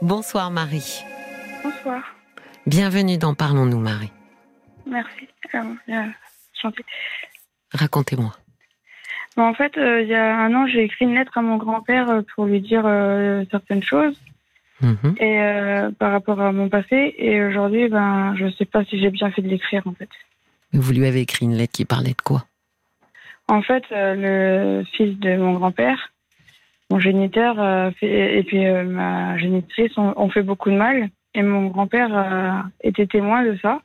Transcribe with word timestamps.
Bonsoir 0.00 0.50
Marie. 0.50 1.02
Bonsoir. 1.62 2.02
Bienvenue 2.66 3.18
dans 3.18 3.34
Parlons-nous 3.34 3.78
Marie. 3.80 4.12
Merci. 4.86 5.28
Euh, 5.54 6.02
gentil. 6.62 6.82
Racontez-moi. 7.72 8.32
Bon, 9.36 9.44
en 9.44 9.54
fait, 9.54 9.76
euh, 9.76 10.02
il 10.02 10.08
y 10.08 10.14
a 10.14 10.36
un 10.36 10.54
an, 10.54 10.66
j'ai 10.66 10.84
écrit 10.84 11.04
une 11.04 11.14
lettre 11.14 11.36
à 11.38 11.42
mon 11.42 11.56
grand-père 11.56 12.10
euh, 12.10 12.22
pour 12.34 12.46
lui 12.46 12.60
dire 12.60 12.82
euh, 12.86 13.44
certaines 13.50 13.82
choses 13.82 14.16
Mhm. 14.80 15.16
et 15.18 15.40
euh, 15.42 15.90
par 15.90 16.12
rapport 16.12 16.40
à 16.40 16.52
mon 16.52 16.68
passé. 16.68 17.12
Et 17.18 17.42
aujourd'hui, 17.42 17.88
ben, 17.88 18.36
je 18.36 18.48
sais 18.52 18.64
pas 18.64 18.84
si 18.84 19.00
j'ai 19.00 19.10
bien 19.10 19.28
fait 19.32 19.42
de 19.42 19.48
l'écrire, 19.48 19.82
en 19.86 19.92
fait. 19.92 20.08
Vous 20.72 20.92
lui 20.92 21.04
avez 21.04 21.20
écrit 21.22 21.46
une 21.46 21.56
lettre 21.56 21.72
qui 21.72 21.84
parlait 21.84 22.12
de 22.12 22.22
quoi? 22.22 22.44
En 23.48 23.60
fait, 23.60 23.82
euh, 23.90 24.14
le 24.80 24.84
fils 24.84 25.18
de 25.18 25.36
mon 25.36 25.54
grand-père, 25.54 26.12
mon 26.90 26.98
géniteur 26.98 27.60
euh, 27.60 27.90
fait- 27.92 28.38
et 28.38 28.42
puis 28.42 28.66
euh, 28.66 28.84
ma 28.84 29.36
génitrice 29.38 29.96
ont, 29.96 30.30
fait 30.30 30.42
beaucoup 30.42 30.70
de 30.70 30.76
mal. 30.76 31.08
Et 31.34 31.42
mon 31.42 31.66
grand-père 31.66 32.10
euh, 32.12 32.50
était 32.82 33.06
témoin 33.06 33.44
de 33.44 33.56
ça. 33.60 33.80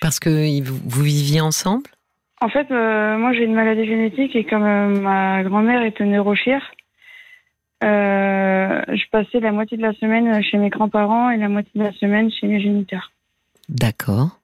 Parce 0.00 0.18
que 0.18 0.60
vous 0.62 1.02
viviez 1.02 1.40
ensemble? 1.40 1.88
En 2.40 2.48
fait, 2.48 2.68
moi 2.70 3.32
j'ai 3.32 3.44
une 3.44 3.54
maladie 3.54 3.86
génétique 3.86 4.34
et 4.36 4.44
comme 4.44 5.00
ma 5.00 5.42
grand-mère 5.44 5.82
était 5.82 6.04
neurochir, 6.04 6.60
euh, 7.84 8.82
je 8.88 9.10
passais 9.10 9.40
la 9.40 9.52
moitié 9.52 9.76
de 9.76 9.82
la 9.82 9.92
semaine 9.94 10.42
chez 10.42 10.58
mes 10.58 10.70
grands-parents 10.70 11.30
et 11.30 11.36
la 11.36 11.48
moitié 11.48 11.70
de 11.74 11.84
la 11.84 11.92
semaine 11.92 12.30
chez 12.30 12.46
mes 12.46 12.60
géniteurs. 12.60 13.12
D'accord. 13.68 14.38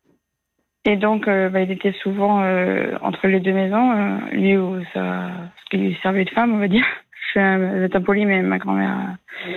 Et 0.85 0.97
donc, 0.97 1.29
euh, 1.29 1.49
bah, 1.49 1.61
il 1.61 1.71
était 1.71 1.95
souvent 2.03 2.43
euh, 2.43 2.97
entre 3.03 3.27
les 3.27 3.41
deux 3.41 3.53
maisons, 3.53 4.19
lui 4.33 4.57
où 4.57 4.83
ça, 4.95 5.31
ce 5.57 5.71
qui 5.71 5.77
lui 5.77 5.99
servait 6.03 6.25
de 6.25 6.31
femme, 6.31 6.55
on 6.55 6.59
va 6.59 6.69
dire. 6.69 6.87
Vais 7.35 7.85
être 7.85 7.97
impoli, 7.97 8.27
mais 8.27 8.43
ma 8.43 8.59
grand-mère, 8.59 9.17
euh, 9.47 9.51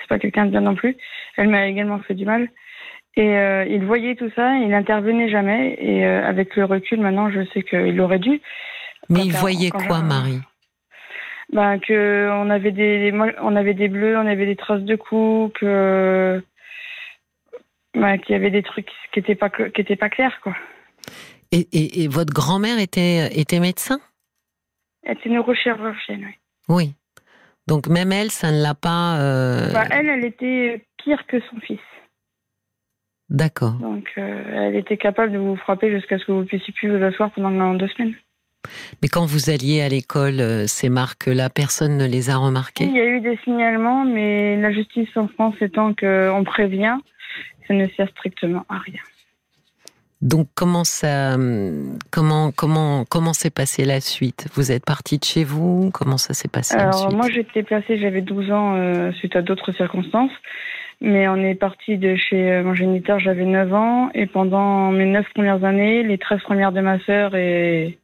c'est 0.00 0.08
pas 0.08 0.18
quelqu'un 0.18 0.46
de 0.46 0.50
bien 0.50 0.60
non 0.62 0.74
plus. 0.74 0.96
Elle 1.36 1.48
m'a 1.48 1.66
également 1.66 1.98
fait 2.00 2.14
du 2.14 2.24
mal. 2.24 2.48
Et 3.16 3.38
euh, 3.38 3.64
il 3.66 3.84
voyait 3.84 4.16
tout 4.16 4.30
ça, 4.34 4.56
il 4.56 4.68
n'intervenait 4.68 5.28
jamais. 5.28 5.76
Et 5.78 6.04
euh, 6.04 6.26
avec 6.28 6.56
le 6.56 6.64
recul, 6.64 7.00
maintenant, 7.00 7.30
je 7.30 7.44
sais 7.52 7.62
qu'il 7.62 8.00
aurait 8.00 8.18
dû. 8.18 8.40
Mais 9.08 9.20
Quand 9.20 9.24
il 9.26 9.32
voyait 9.32 9.70
quoi, 9.70 9.80
je- 10.00 10.04
Marie? 10.04 10.40
Ben, 11.52 11.78
que 11.78 12.30
on 12.32 12.50
avait 12.50 12.72
des, 12.72 13.12
on 13.40 13.54
avait 13.54 13.74
des 13.74 13.88
bleus, 13.88 14.16
on 14.18 14.26
avait 14.26 14.46
des 14.46 14.56
traces 14.56 14.82
de 14.82 14.96
coups, 14.96 15.52
que 15.60 16.42
ben, 17.94 18.18
qu'il 18.18 18.32
y 18.32 18.36
avait 18.36 18.50
des 18.50 18.62
trucs 18.62 18.88
qui 19.12 19.20
étaient 19.20 19.34
pas 19.36 19.50
qui 19.50 19.80
étaient 19.80 19.94
pas 19.94 20.08
clairs, 20.08 20.40
quoi. 20.42 20.56
et, 21.52 21.68
et- 21.72 22.02
et 22.02 22.08
votre 22.08 22.32
grand-mère 22.32 22.78
était, 22.80 23.28
était 23.38 23.60
médecin? 23.60 24.00
Elle 25.04 25.12
était 25.18 25.28
neurochirurgienne, 25.28 26.24
oui. 26.24 26.34
Oui. 26.68 26.94
Donc 27.66 27.88
même 27.88 28.12
elle, 28.12 28.30
ça 28.30 28.52
ne 28.52 28.62
l'a 28.62 28.74
pas... 28.74 29.18
euh, 29.20 29.72
Bah, 29.72 29.84
elle, 29.90 30.08
elle 30.08 30.24
était 30.24 30.84
pire 31.02 31.26
que 31.26 31.40
son 31.50 31.58
fils. 31.60 31.80
D'accord. 33.30 33.72
Donc, 33.72 34.06
euh, 34.18 34.68
elle 34.68 34.76
était 34.76 34.98
capable 34.98 35.32
de 35.32 35.38
vous 35.38 35.56
frapper 35.56 35.90
jusqu'à 35.90 36.18
ce 36.18 36.26
que 36.26 36.32
vous 36.32 36.44
puissiez 36.44 36.74
plus 36.74 36.94
vous 36.94 37.02
asseoir 37.02 37.30
pendant 37.30 37.74
deux 37.74 37.88
semaines. 37.88 38.14
Mais 39.02 39.08
quand 39.08 39.24
vous 39.24 39.50
alliez 39.50 39.80
à 39.80 39.88
l'école, 39.88 40.40
euh, 40.40 40.66
ces 40.66 40.88
marques-là, 40.88 41.48
personne 41.50 41.96
ne 41.96 42.06
les 42.06 42.28
a 42.30 42.36
remarquées? 42.36 42.84
Il 42.84 42.96
y 42.96 43.00
a 43.00 43.06
eu 43.06 43.20
des 43.20 43.38
signalements, 43.44 44.04
mais 44.04 44.56
la 44.56 44.72
justice 44.72 45.08
en 45.16 45.28
France 45.28 45.54
étant 45.60 45.94
qu'on 45.94 46.44
prévient, 46.44 46.96
ça 47.66 47.74
ne 47.74 47.86
sert 47.96 48.08
strictement 48.10 48.64
à 48.68 48.78
rien. 48.78 49.00
Donc 50.24 50.48
comment 50.54 50.84
ça, 50.84 51.36
comment 52.10 52.50
comment 52.50 53.04
comment 53.04 53.34
s'est 53.34 53.50
passée 53.50 53.84
la 53.84 54.00
suite? 54.00 54.48
Vous 54.54 54.72
êtes 54.72 54.86
partie 54.86 55.18
de 55.18 55.24
chez 55.24 55.44
vous? 55.44 55.90
Comment 55.92 56.16
ça 56.16 56.32
s'est 56.32 56.48
passé 56.48 56.74
Alors, 56.76 56.94
ensuite 56.94 57.12
moi, 57.12 57.28
j'étais 57.30 57.62
placée, 57.62 57.98
j'avais 57.98 58.22
12 58.22 58.50
ans 58.50 58.74
euh, 58.74 59.12
suite 59.12 59.36
à 59.36 59.42
d'autres 59.42 59.72
circonstances. 59.72 60.32
Mais 61.02 61.28
on 61.28 61.36
est 61.36 61.54
parti 61.54 61.98
de 61.98 62.16
chez 62.16 62.50
euh, 62.50 62.62
mon 62.62 62.74
géniteur, 62.74 63.18
j'avais 63.18 63.44
9 63.44 63.74
ans. 63.74 64.10
Et 64.14 64.24
pendant 64.24 64.90
mes 64.92 65.04
9 65.04 65.26
premières 65.34 65.62
années, 65.62 66.02
les 66.02 66.16
13 66.16 66.40
premières 66.40 66.72
de 66.72 66.80
ma 66.80 66.98
sœur 67.00 67.34
et 67.34 67.98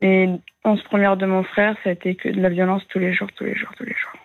les 0.00 0.28
11 0.64 0.82
premières 0.82 1.16
de 1.16 1.26
mon 1.26 1.44
frère, 1.44 1.76
ça 1.84 1.90
a 1.90 1.92
été 1.92 2.16
que 2.16 2.30
de 2.30 2.40
la 2.40 2.48
violence 2.48 2.82
tous 2.88 2.98
les 2.98 3.14
jours, 3.14 3.28
tous 3.36 3.44
les 3.44 3.54
jours, 3.54 3.70
tous 3.76 3.84
les 3.84 3.94
jours. 3.94 4.20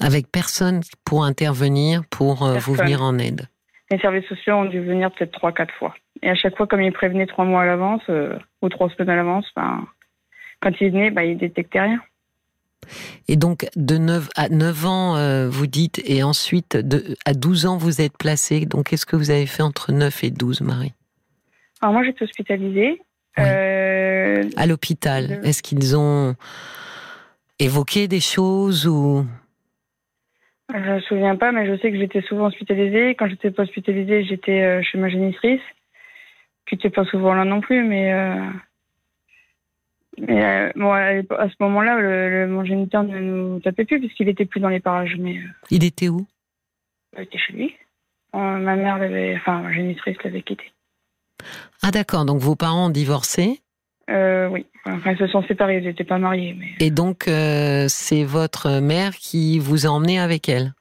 Avec 0.00 0.30
personne 0.30 0.82
pour 1.04 1.24
intervenir, 1.24 2.02
pour 2.08 2.44
euh, 2.44 2.58
vous 2.58 2.74
venir 2.74 3.02
en 3.02 3.18
aide? 3.18 3.48
Les 3.90 3.98
services 3.98 4.26
sociaux 4.28 4.54
ont 4.54 4.66
dû 4.66 4.80
venir 4.80 5.10
peut-être 5.10 5.36
3-4 5.40 5.70
fois. 5.78 5.94
Et 6.22 6.30
à 6.30 6.34
chaque 6.34 6.56
fois, 6.56 6.66
comme 6.66 6.80
ils 6.80 6.92
prévenaient 6.92 7.26
3 7.26 7.44
mois 7.44 7.62
à 7.62 7.66
l'avance 7.66 8.02
euh, 8.08 8.36
ou 8.62 8.68
3 8.68 8.90
semaines 8.90 9.10
à 9.10 9.16
l'avance, 9.16 9.46
ben, 9.54 9.86
quand 10.60 10.72
ils 10.80 10.90
venaient, 10.90 11.10
ben, 11.10 11.22
ils 11.22 11.38
détectaient 11.38 11.80
rien. 11.80 12.00
Et 13.28 13.36
donc 13.36 13.66
de 13.76 13.98
9 13.98 14.28
à 14.36 14.48
9 14.48 14.86
ans, 14.86 15.16
euh, 15.16 15.48
vous 15.48 15.66
dites, 15.66 16.00
et 16.04 16.22
ensuite 16.22 16.76
de, 16.76 17.16
à 17.26 17.34
12 17.34 17.66
ans, 17.66 17.76
vous 17.76 18.00
êtes 18.00 18.16
placé. 18.16 18.66
Donc 18.66 18.86
qu'est-ce 18.86 19.06
que 19.06 19.16
vous 19.16 19.30
avez 19.30 19.46
fait 19.46 19.62
entre 19.62 19.92
9 19.92 20.24
et 20.24 20.30
12, 20.30 20.62
Marie? 20.62 20.94
Alors 21.80 21.92
moi, 21.92 22.04
j'étais 22.04 22.24
hospitalisée. 22.24 23.00
Oui. 23.36 23.44
Euh, 23.44 24.42
À 24.56 24.66
l'hôpital, 24.66 25.40
est-ce 25.44 25.62
qu'ils 25.62 25.96
ont 25.96 26.34
évoqué 27.58 28.08
des 28.08 28.20
choses 28.20 28.86
ou? 28.86 29.26
Je 30.72 30.78
me 30.78 31.00
souviens 31.00 31.36
pas, 31.36 31.52
mais 31.52 31.66
je 31.66 31.80
sais 31.80 31.90
que 31.90 31.98
j'étais 31.98 32.20
souvent 32.22 32.46
hospitalisée. 32.46 33.14
Quand 33.14 33.28
j'étais 33.28 33.50
pas 33.50 33.62
hospitalisée, 33.62 34.24
j'étais 34.24 34.82
chez 34.82 34.98
ma 34.98 35.08
génitrice, 35.08 35.62
qui 36.68 36.74
était 36.76 36.90
pas 36.90 37.04
souvent 37.04 37.34
là 37.34 37.44
non 37.44 37.60
plus, 37.60 37.82
mais 37.84 38.12
euh, 38.12 38.50
mais 40.18 40.44
euh, 40.44 40.72
bon, 40.74 40.90
à 40.92 41.48
ce 41.48 41.54
moment-là, 41.60 41.96
le, 41.98 42.30
le- 42.30 42.48
mon 42.48 42.64
géniteur 42.64 43.04
ne 43.04 43.18
nous 43.20 43.60
tapait 43.60 43.84
plus 43.84 44.00
puisqu'il 44.00 44.28
était 44.28 44.46
plus 44.46 44.60
dans 44.60 44.68
les 44.68 44.80
parages, 44.80 45.16
mais 45.18 45.38
euh, 45.38 45.48
il 45.70 45.84
était 45.84 46.08
où? 46.08 46.26
Il 47.16 47.22
était 47.22 47.38
chez 47.38 47.52
lui. 47.52 47.74
Euh, 48.34 48.38
ma 48.58 48.76
mère 48.76 48.98
l'avait, 48.98 49.36
enfin 49.36 49.60
ma 49.62 49.72
génitrice 49.72 50.16
l'avait 50.24 50.42
quitté. 50.42 50.72
Ah 51.82 51.90
d'accord, 51.90 52.24
donc 52.24 52.40
vos 52.40 52.56
parents 52.56 52.86
ont 52.86 52.90
divorcé? 52.90 53.60
Oui, 54.08 54.64
enfin 54.86 55.12
ils 55.12 55.18
se 55.18 55.26
sont 55.26 55.42
séparés, 55.42 55.78
ils 55.78 55.84
n'étaient 55.84 56.02
pas 56.04 56.18
mariés, 56.18 56.56
mais 56.58 56.68
Et 56.84 56.90
donc, 56.90 57.24
c'est 57.26 58.24
votre 58.24 58.80
mère 58.80 59.14
qui 59.14 59.58
vous 59.58 59.86
a 59.86 59.90
emmené 59.90 60.18
avec 60.18 60.48
elle? 60.48 60.72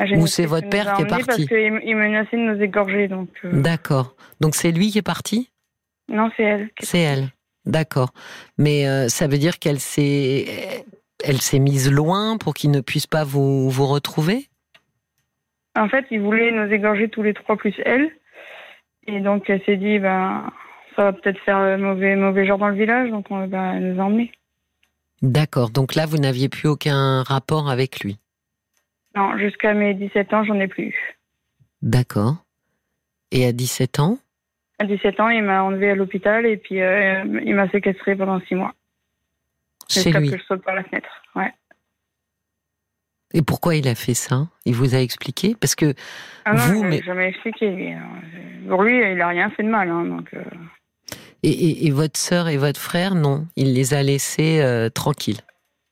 Ou 0.00 0.06
génitrice 0.06 0.34
c'est 0.34 0.46
votre 0.46 0.68
père 0.68 0.94
qui 0.94 1.02
est 1.02 1.06
parti 1.06 1.26
Parce 1.26 1.44
qu'il 1.46 1.80
il 1.84 1.96
menaçait 1.96 2.36
de 2.36 2.42
nous 2.42 2.62
égorger, 2.62 3.08
donc 3.08 3.30
euh, 3.44 3.60
D'accord. 3.60 4.14
Donc, 4.40 4.54
c'est 4.54 4.70
lui 4.70 4.90
qui 4.90 4.98
est 4.98 5.02
parti? 5.02 5.50
Non, 6.08 6.30
c'est 6.36 6.42
elle. 6.42 6.70
C'est 6.80 7.00
elle. 7.00 7.28
D'accord. 7.64 8.10
Mais 8.58 8.86
euh, 8.86 9.08
ça 9.08 9.26
veut 9.26 9.38
dire 9.38 9.58
qu'elle 9.58 9.80
s'est, 9.80 10.84
elle 11.24 11.40
s'est 11.40 11.58
mise 11.58 11.90
loin 11.90 12.36
pour 12.36 12.54
qu'il 12.54 12.70
ne 12.70 12.80
puisse 12.80 13.06
pas 13.06 13.24
vous, 13.24 13.70
vous 13.70 13.86
retrouver? 13.86 14.48
En 15.76 15.88
fait, 15.88 16.04
il 16.10 16.20
voulait 16.20 16.52
nous 16.52 16.70
égorger 16.72 17.08
tous 17.08 17.22
les 17.22 17.34
trois 17.34 17.56
plus 17.56 17.74
elle. 17.84 18.10
Et 19.06 19.20
donc, 19.20 19.48
elle 19.48 19.62
s'est 19.64 19.76
dit, 19.76 19.98
ben, 19.98 20.50
ça 20.94 21.04
va 21.04 21.12
peut-être 21.12 21.40
faire 21.40 21.58
euh, 21.58 21.78
mauvais, 21.78 22.16
mauvais 22.16 22.46
genre 22.46 22.58
dans 22.58 22.68
le 22.68 22.76
village, 22.76 23.10
donc 23.10 23.26
on, 23.30 23.46
ben, 23.46 23.74
elle 23.74 23.94
nous 23.94 24.00
a 24.00 24.04
emmenés. 24.04 24.32
D'accord. 25.22 25.70
Donc 25.70 25.94
là, 25.94 26.06
vous 26.06 26.18
n'aviez 26.18 26.48
plus 26.48 26.68
aucun 26.68 27.22
rapport 27.22 27.70
avec 27.70 28.00
lui? 28.00 28.18
Non, 29.16 29.36
jusqu'à 29.38 29.72
mes 29.74 29.94
17 29.94 30.32
ans, 30.34 30.44
j'en 30.44 30.60
ai 30.60 30.68
plus 30.68 30.84
eu. 30.88 31.16
D'accord. 31.82 32.36
Et 33.32 33.46
à 33.46 33.52
17 33.52 33.98
ans? 33.98 34.18
À 34.78 34.84
17 34.84 35.18
ans, 35.20 35.28
il 35.30 35.42
m'a 35.42 35.62
enlevé 35.62 35.90
à 35.90 35.94
l'hôpital 35.94 36.44
et 36.44 36.56
puis 36.58 36.82
euh, 36.82 37.24
il 37.44 37.54
m'a 37.54 37.68
séquestré 37.70 38.14
pendant 38.14 38.40
6 38.40 38.54
mois. 38.54 38.74
Chez 39.88 40.02
Jusqu'à 40.02 40.20
que 40.20 40.36
je 40.38 40.42
saute 40.44 40.62
par 40.62 40.74
la 40.74 40.84
fenêtre. 40.84 41.08
Ouais. 41.34 41.52
Et 43.32 43.42
pourquoi 43.42 43.74
il 43.74 43.88
a 43.88 43.94
fait 43.94 44.14
ça? 44.14 44.48
Il 44.66 44.74
vous 44.74 44.94
a 44.94 44.98
expliqué? 44.98 45.56
Parce 45.58 45.74
que 45.74 45.94
Ah 46.44 46.52
non, 46.52 46.58
Vous, 46.62 46.82
je 46.84 46.88
mais- 46.88 47.02
jamais 47.02 47.28
expliqué. 47.28 47.92
hein. 47.94 48.02
Pour 48.68 48.82
lui, 48.82 48.98
il 49.12 49.20
a 49.20 49.28
rien 49.28 49.50
fait 49.50 49.62
de 49.62 49.68
mal. 49.68 49.88
Hein, 49.90 50.04
donc, 50.04 50.28
euh, 50.34 50.42
et, 51.42 51.50
et- 51.50 51.86
et 51.86 51.90
votre 51.90 52.18
sœur 52.18 52.48
et 52.48 52.56
votre 52.56 52.80
frère, 52.80 53.14
non, 53.14 53.46
il 53.56 53.72
les 53.74 53.94
a 53.94 54.02
laissés 54.02 54.60
euh, 54.60 54.88
tranquilles. 54.90 55.40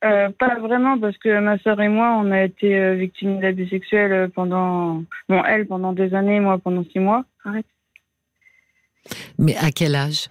Euh, 0.05 0.29
pas 0.29 0.59
vraiment, 0.59 0.99
parce 0.99 1.17
que 1.17 1.39
ma 1.39 1.57
sœur 1.59 1.81
et 1.81 1.87
moi, 1.87 2.15
on 2.21 2.31
a 2.31 2.43
été 2.43 2.77
euh, 2.77 2.93
victimes 2.93 3.39
d'abus 3.39 3.67
sexuels 3.67 4.13
euh, 4.13 4.27
pendant. 4.27 5.03
Bon, 5.29 5.43
elle 5.43 5.65
pendant 5.65 5.93
des 5.93 6.13
années, 6.13 6.39
moi 6.39 6.59
pendant 6.59 6.83
6 6.83 6.99
mois. 6.99 7.25
Arrête. 7.43 7.65
Mais 9.37 9.55
à 9.57 9.71
quel 9.71 9.95
âge? 9.95 10.29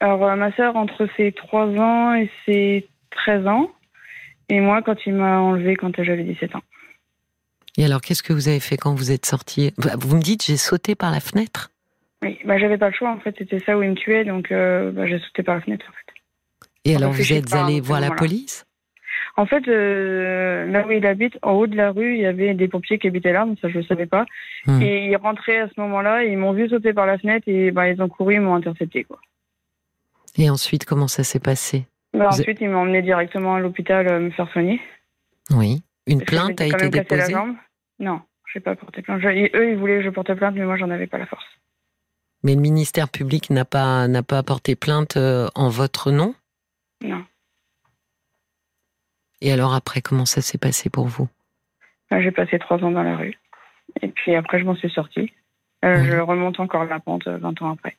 Alors, 0.00 0.24
euh, 0.24 0.36
ma 0.36 0.52
sœur, 0.52 0.76
entre 0.76 1.08
ses 1.16 1.32
3 1.32 1.66
ans 1.78 2.14
et 2.14 2.30
ses 2.44 2.88
13 3.10 3.46
ans. 3.46 3.70
Et 4.48 4.60
moi, 4.60 4.82
quand 4.82 4.96
il 5.06 5.14
m'a 5.14 5.40
enlevé 5.40 5.76
quand 5.76 5.92
j'avais 6.02 6.24
17 6.24 6.56
ans. 6.56 6.62
Et 7.78 7.84
alors, 7.84 8.00
qu'est-ce 8.00 8.22
que 8.22 8.32
vous 8.32 8.48
avez 8.48 8.60
fait 8.60 8.76
quand 8.76 8.94
vous 8.94 9.12
êtes 9.12 9.24
sorti 9.24 9.72
Vous 9.78 10.16
me 10.16 10.22
dites, 10.22 10.44
j'ai 10.44 10.56
sauté 10.56 10.94
par 10.94 11.10
la 11.10 11.20
fenêtre 11.20 11.70
Oui, 12.20 12.38
bah, 12.44 12.58
j'avais 12.58 12.78
pas 12.78 12.88
le 12.88 12.94
choix, 12.94 13.10
en 13.10 13.20
fait. 13.20 13.34
C'était 13.38 13.60
ça 13.60 13.78
où 13.78 13.82
il 13.82 13.90
me 13.90 13.94
tuait, 13.94 14.24
donc 14.24 14.50
euh, 14.50 14.90
bah, 14.90 15.06
j'ai 15.06 15.18
sauté 15.20 15.42
par 15.42 15.54
la 15.54 15.60
fenêtre, 15.60 15.86
en 15.88 15.92
fait. 15.92 16.01
Et 16.84 16.96
alors, 16.96 17.12
vous 17.12 17.32
êtes 17.32 17.54
allé 17.54 17.80
voir 17.80 18.00
la 18.00 18.10
police? 18.10 18.66
En 19.36 19.46
fait, 19.46 19.66
euh, 19.68 20.66
là 20.66 20.86
où 20.86 20.90
il 20.90 21.06
habite, 21.06 21.38
en 21.42 21.52
haut 21.52 21.66
de 21.66 21.76
la 21.76 21.90
rue, 21.90 22.16
il 22.16 22.20
y 22.20 22.26
avait 22.26 22.52
des 22.54 22.68
pompiers 22.68 22.98
qui 22.98 23.06
habitaient 23.06 23.32
là, 23.32 23.46
mais 23.46 23.54
ça, 23.62 23.68
je 23.68 23.78
le 23.78 23.84
savais 23.84 24.06
pas. 24.06 24.26
Hmm. 24.66 24.82
Et 24.82 25.06
ils 25.06 25.16
rentraient 25.16 25.60
à 25.60 25.68
ce 25.68 25.80
moment-là, 25.80 26.24
ils 26.24 26.36
m'ont 26.36 26.52
vu 26.52 26.68
sauter 26.68 26.92
par 26.92 27.06
la 27.06 27.18
fenêtre, 27.18 27.48
et 27.48 27.70
bah, 27.70 27.88
ils 27.88 28.02
ont 28.02 28.08
couru, 28.08 28.34
ils 28.34 28.40
m'ont 28.40 28.54
intercepté, 28.54 29.04
quoi. 29.04 29.18
Et 30.36 30.50
ensuite, 30.50 30.84
comment 30.84 31.08
ça 31.08 31.24
s'est 31.24 31.40
passé? 31.40 31.86
Bah, 32.12 32.28
ensuite, 32.28 32.58
ils 32.60 32.68
m'ont 32.68 32.80
emmené 32.80 33.00
directement 33.00 33.54
à 33.54 33.60
l'hôpital 33.60 34.06
euh, 34.08 34.20
me 34.20 34.30
faire 34.30 34.50
soigner. 34.52 34.80
Oui. 35.50 35.82
Une 36.06 36.18
Parce 36.18 36.30
plainte 36.30 36.60
a 36.60 36.66
été 36.66 36.72
cassé 36.72 36.84
la 36.84 36.90
déposée? 36.90 37.32
jambe. 37.32 37.54
Non, 38.00 38.20
je 38.46 38.58
n'ai 38.58 38.62
pas 38.62 38.74
porté 38.74 39.02
plainte. 39.02 39.22
eux, 39.24 39.70
ils 39.70 39.76
voulaient 39.76 39.98
que 39.98 40.04
je 40.04 40.10
porte 40.10 40.34
plainte, 40.34 40.54
mais 40.56 40.64
moi, 40.64 40.76
j'en 40.76 40.90
avais 40.90 41.06
pas 41.06 41.18
la 41.18 41.26
force. 41.26 41.44
Mais 42.42 42.54
le 42.54 42.60
ministère 42.60 43.08
public 43.08 43.50
n'a 43.50 43.64
pas, 43.64 44.08
n'a 44.08 44.22
pas 44.22 44.42
porté 44.42 44.74
plainte 44.74 45.16
euh, 45.16 45.48
en 45.54 45.68
votre 45.68 46.10
nom? 46.10 46.34
Non. 47.02 47.24
Et 49.40 49.52
alors 49.52 49.74
après, 49.74 50.00
comment 50.00 50.26
ça 50.26 50.40
s'est 50.40 50.58
passé 50.58 50.88
pour 50.88 51.06
vous? 51.06 51.28
J'ai 52.10 52.30
passé 52.30 52.58
trois 52.58 52.78
ans 52.84 52.90
dans 52.90 53.02
la 53.02 53.16
rue. 53.16 53.38
Et 54.02 54.08
puis 54.08 54.34
après, 54.34 54.60
je 54.60 54.64
m'en 54.64 54.76
suis 54.76 54.90
sortie. 54.90 55.32
Euh, 55.84 56.04
je 56.04 56.16
remonte 56.18 56.60
encore 56.60 56.84
la 56.84 57.00
pente 57.00 57.26
20 57.26 57.62
ans 57.62 57.72
après. 57.72 57.96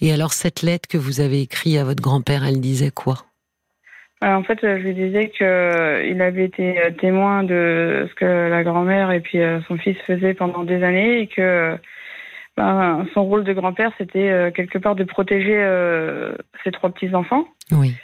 Et 0.00 0.12
alors, 0.12 0.32
cette 0.32 0.62
lettre 0.62 0.88
que 0.88 0.98
vous 0.98 1.20
avez 1.20 1.42
écrite 1.42 1.76
à 1.76 1.84
votre 1.84 2.02
grand-père, 2.02 2.44
elle 2.44 2.60
disait 2.60 2.90
quoi? 2.90 3.26
Euh, 4.22 4.34
En 4.34 4.42
fait, 4.42 4.58
je 4.62 4.82
lui 4.82 4.94
disais 4.94 5.30
qu'il 5.30 5.46
euh, 5.46 6.20
avait 6.20 6.44
été 6.44 6.78
euh, 6.78 6.90
témoin 6.90 7.42
de 7.42 8.06
ce 8.08 8.14
que 8.14 8.48
la 8.50 8.62
grand-mère 8.62 9.10
et 9.10 9.20
puis 9.20 9.38
son 9.66 9.76
fils 9.78 9.96
faisaient 10.06 10.34
pendant 10.34 10.64
des 10.64 10.82
années 10.82 11.20
et 11.20 11.26
que 11.26 11.76
ben, 12.60 13.06
son 13.14 13.24
rôle 13.24 13.44
de 13.44 13.52
grand-père, 13.52 13.92
c'était 13.98 14.52
quelque 14.54 14.78
part 14.78 14.94
de 14.94 15.04
protéger 15.04 15.58
ses 16.62 16.70
trois 16.70 16.90
petits-enfants. 16.90 17.46
Oui. 17.72 17.94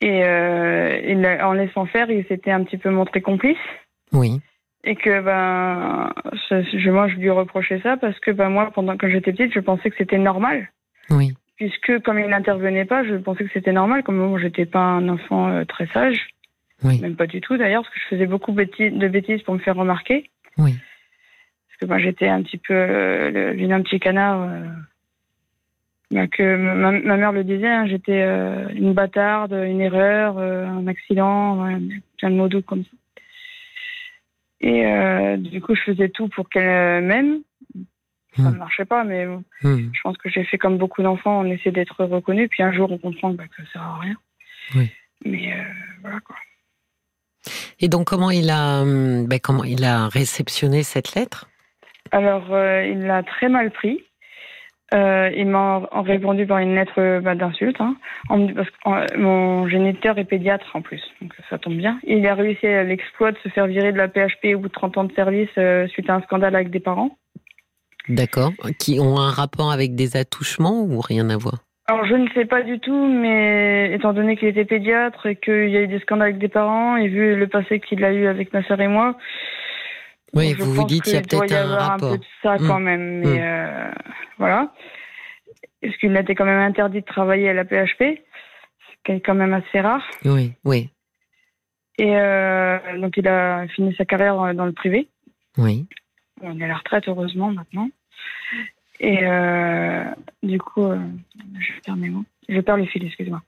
Et 0.00 0.24
en 0.24 1.52
laissant 1.52 1.86
faire, 1.86 2.10
il 2.10 2.24
s'était 2.26 2.50
un 2.50 2.64
petit 2.64 2.78
peu 2.78 2.90
montré 2.90 3.20
complice. 3.20 3.56
Oui 4.12 4.40
et 4.84 4.96
que 4.96 5.20
ben 5.20 6.12
je, 6.50 6.90
moi 6.90 7.08
je 7.08 7.16
lui 7.16 7.30
reprochais 7.30 7.80
ça 7.82 7.96
parce 7.96 8.18
que 8.20 8.30
ben 8.30 8.48
moi 8.48 8.70
pendant 8.74 8.96
que 8.96 9.10
j'étais 9.10 9.32
petite 9.32 9.52
je 9.52 9.60
pensais 9.60 9.90
que 9.90 9.96
c'était 9.98 10.18
normal 10.18 10.70
oui 11.10 11.34
puisque 11.56 12.00
comme 12.02 12.18
il 12.18 12.28
n'intervenait 12.28 12.84
pas 12.84 13.04
je 13.04 13.16
pensais 13.16 13.44
que 13.44 13.50
c'était 13.52 13.72
normal 13.72 14.02
comme 14.02 14.16
moi 14.16 14.38
j'étais 14.40 14.66
pas 14.66 14.80
un 14.80 15.08
enfant 15.08 15.48
euh, 15.48 15.64
très 15.64 15.86
sage 15.88 16.28
oui. 16.84 17.00
même 17.00 17.16
pas 17.16 17.26
du 17.26 17.40
tout 17.40 17.56
d'ailleurs 17.56 17.82
parce 17.82 17.94
que 17.94 18.00
je 18.00 18.16
faisais 18.16 18.26
beaucoup 18.26 18.52
de 18.52 19.08
bêtises 19.08 19.42
pour 19.42 19.54
me 19.54 19.58
faire 19.58 19.76
remarquer 19.76 20.30
oui 20.58 20.76
que 21.80 21.86
moi 21.86 21.98
j'étais 21.98 22.28
un 22.28 22.42
petit 22.42 22.58
peu 22.58 22.74
euh, 22.74 23.70
un 23.70 23.82
petit 23.82 24.00
canard 24.00 24.42
euh, 24.42 24.66
ben, 26.10 26.28
que 26.28 26.56
ma, 26.56 27.16
mère 27.16 27.32
le 27.32 27.44
disait 27.44 27.68
hein, 27.68 27.86
j'étais 27.86 28.22
euh, 28.22 28.68
une 28.74 28.94
bâtarde 28.94 29.52
une 29.52 29.80
erreur 29.80 30.38
un 30.38 30.86
accident 30.86 31.68
plein 32.18 32.30
de 32.30 32.36
mots 32.36 32.48
doux 32.48 32.62
comme 32.62 32.84
ça 32.84 32.90
et 34.60 34.86
euh, 34.86 35.36
du 35.36 35.60
coup, 35.60 35.74
je 35.74 35.82
faisais 35.82 36.08
tout 36.08 36.28
pour 36.28 36.48
qu'elle 36.48 37.04
m'aime. 37.04 37.40
Ça 38.36 38.42
ne 38.42 38.50
hmm. 38.50 38.58
marchait 38.58 38.84
pas, 38.84 39.04
mais 39.04 39.26
hmm. 39.26 39.90
je 39.92 40.00
pense 40.02 40.16
que 40.18 40.28
j'ai 40.28 40.44
fait 40.44 40.58
comme 40.58 40.78
beaucoup 40.78 41.02
d'enfants, 41.02 41.40
on 41.40 41.46
essaie 41.46 41.72
d'être 41.72 42.04
reconnu, 42.04 42.48
puis 42.48 42.62
un 42.62 42.72
jour 42.72 42.90
on 42.92 42.98
comprend 42.98 43.32
bah, 43.32 43.44
que 43.48 43.62
ça 43.64 43.72
sert 43.72 43.82
à 43.82 43.98
rien. 43.98 44.14
Oui. 44.76 44.90
Mais 45.24 45.52
euh, 45.52 45.64
voilà 46.02 46.20
quoi. 46.20 46.36
Et 47.80 47.88
donc 47.88 48.06
comment 48.06 48.30
il 48.30 48.50
a, 48.50 48.84
bah, 49.24 49.38
comment 49.40 49.64
il 49.64 49.82
a 49.82 50.08
réceptionné 50.08 50.84
cette 50.84 51.14
lettre? 51.14 51.48
Alors 52.12 52.52
euh, 52.52 52.86
il 52.86 53.06
l'a 53.06 53.22
très 53.22 53.48
mal 53.48 53.70
pris. 53.70 54.00
Euh, 54.94 55.30
il 55.36 55.46
m'a 55.46 55.82
répondu 55.92 56.46
par 56.46 56.58
une 56.58 56.74
lettre 56.74 57.20
bah, 57.20 57.34
d'insulte. 57.34 57.78
Hein, 57.80 57.96
parce 58.28 58.70
que 58.70 59.18
mon 59.18 59.68
géniteur 59.68 60.16
est 60.18 60.24
pédiatre 60.24 60.74
en 60.74 60.80
plus, 60.80 61.02
donc 61.20 61.34
ça 61.50 61.58
tombe 61.58 61.76
bien. 61.76 61.98
Il 62.04 62.26
a 62.26 62.34
réussi 62.34 62.66
à 62.66 62.84
l'exploit 62.84 63.32
de 63.32 63.38
se 63.38 63.50
faire 63.50 63.66
virer 63.66 63.92
de 63.92 63.98
la 63.98 64.08
PHP 64.08 64.54
au 64.54 64.60
bout 64.60 64.68
de 64.68 64.72
30 64.72 64.98
ans 64.98 65.04
de 65.04 65.12
service 65.12 65.50
euh, 65.58 65.86
suite 65.88 66.08
à 66.08 66.14
un 66.14 66.22
scandale 66.22 66.54
avec 66.54 66.70
des 66.70 66.80
parents. 66.80 67.18
D'accord. 68.08 68.52
Qui 68.78 68.98
ont 69.00 69.18
un 69.18 69.30
rapport 69.30 69.70
avec 69.70 69.94
des 69.94 70.16
attouchements 70.16 70.82
ou 70.82 71.00
rien 71.00 71.28
à 71.28 71.36
voir? 71.36 71.58
Alors 71.90 72.04
je 72.04 72.14
ne 72.14 72.28
sais 72.34 72.44
pas 72.44 72.62
du 72.62 72.80
tout, 72.80 73.06
mais 73.06 73.94
étant 73.94 74.12
donné 74.12 74.36
qu'il 74.36 74.48
était 74.48 74.66
pédiatre 74.66 75.24
et 75.24 75.36
qu'il 75.36 75.70
y 75.70 75.76
a 75.76 75.80
eu 75.80 75.86
des 75.86 76.00
scandales 76.00 76.28
avec 76.28 76.38
des 76.38 76.48
parents, 76.48 76.96
et 76.96 77.08
vu 77.08 77.34
le 77.34 77.46
passé 77.46 77.80
qu'il 77.80 78.04
a 78.04 78.12
eu 78.12 78.26
avec 78.26 78.52
ma 78.52 78.62
sœur 78.64 78.78
et 78.82 78.88
moi, 78.88 79.16
oui, 80.34 80.52
vous 80.54 80.72
vous 80.72 80.84
dites 80.84 81.04
qu'il 81.04 81.14
y 81.14 81.16
a 81.16 81.22
peut-être 81.22 81.52
un 81.52 81.76
rapport. 81.76 82.08
un 82.08 82.12
peu 82.12 82.18
de 82.18 82.24
ça 82.42 82.56
quand 82.58 82.80
hmm. 82.80 82.84
même, 82.84 83.20
mais 83.20 83.38
hmm. 83.38 83.42
euh, 83.42 83.90
voilà. 84.38 84.72
Est-ce 85.82 85.96
qu'il 85.98 86.16
a 86.16 86.20
été 86.20 86.34
quand 86.34 86.44
même 86.44 86.60
interdit 86.60 87.00
de 87.00 87.06
travailler 87.06 87.48
à 87.48 87.54
la 87.54 87.64
PHP, 87.64 88.00
ce 88.00 88.94
qui 89.04 89.12
est 89.12 89.20
quand 89.20 89.34
même 89.34 89.54
assez 89.54 89.80
rare. 89.80 90.04
Oui, 90.24 90.52
oui. 90.64 90.90
Et 91.98 92.16
euh, 92.16 92.78
donc 92.98 93.16
il 93.16 93.26
a 93.26 93.66
fini 93.68 93.94
sa 93.96 94.04
carrière 94.04 94.54
dans 94.54 94.66
le 94.66 94.72
privé. 94.72 95.08
Oui. 95.56 95.86
On 96.42 96.58
est 96.60 96.64
à 96.64 96.68
la 96.68 96.76
retraite 96.76 97.04
heureusement 97.08 97.50
maintenant. 97.50 97.90
Et 99.00 99.18
euh, 99.22 100.04
du 100.42 100.58
coup, 100.58 100.90
je 101.58 101.80
perds 101.84 101.96
mes 101.96 102.08
mots. 102.08 102.24
Je 102.48 102.60
perds 102.60 102.76
le 102.76 102.86
fil, 102.86 103.04
excusez-moi. 103.04 103.42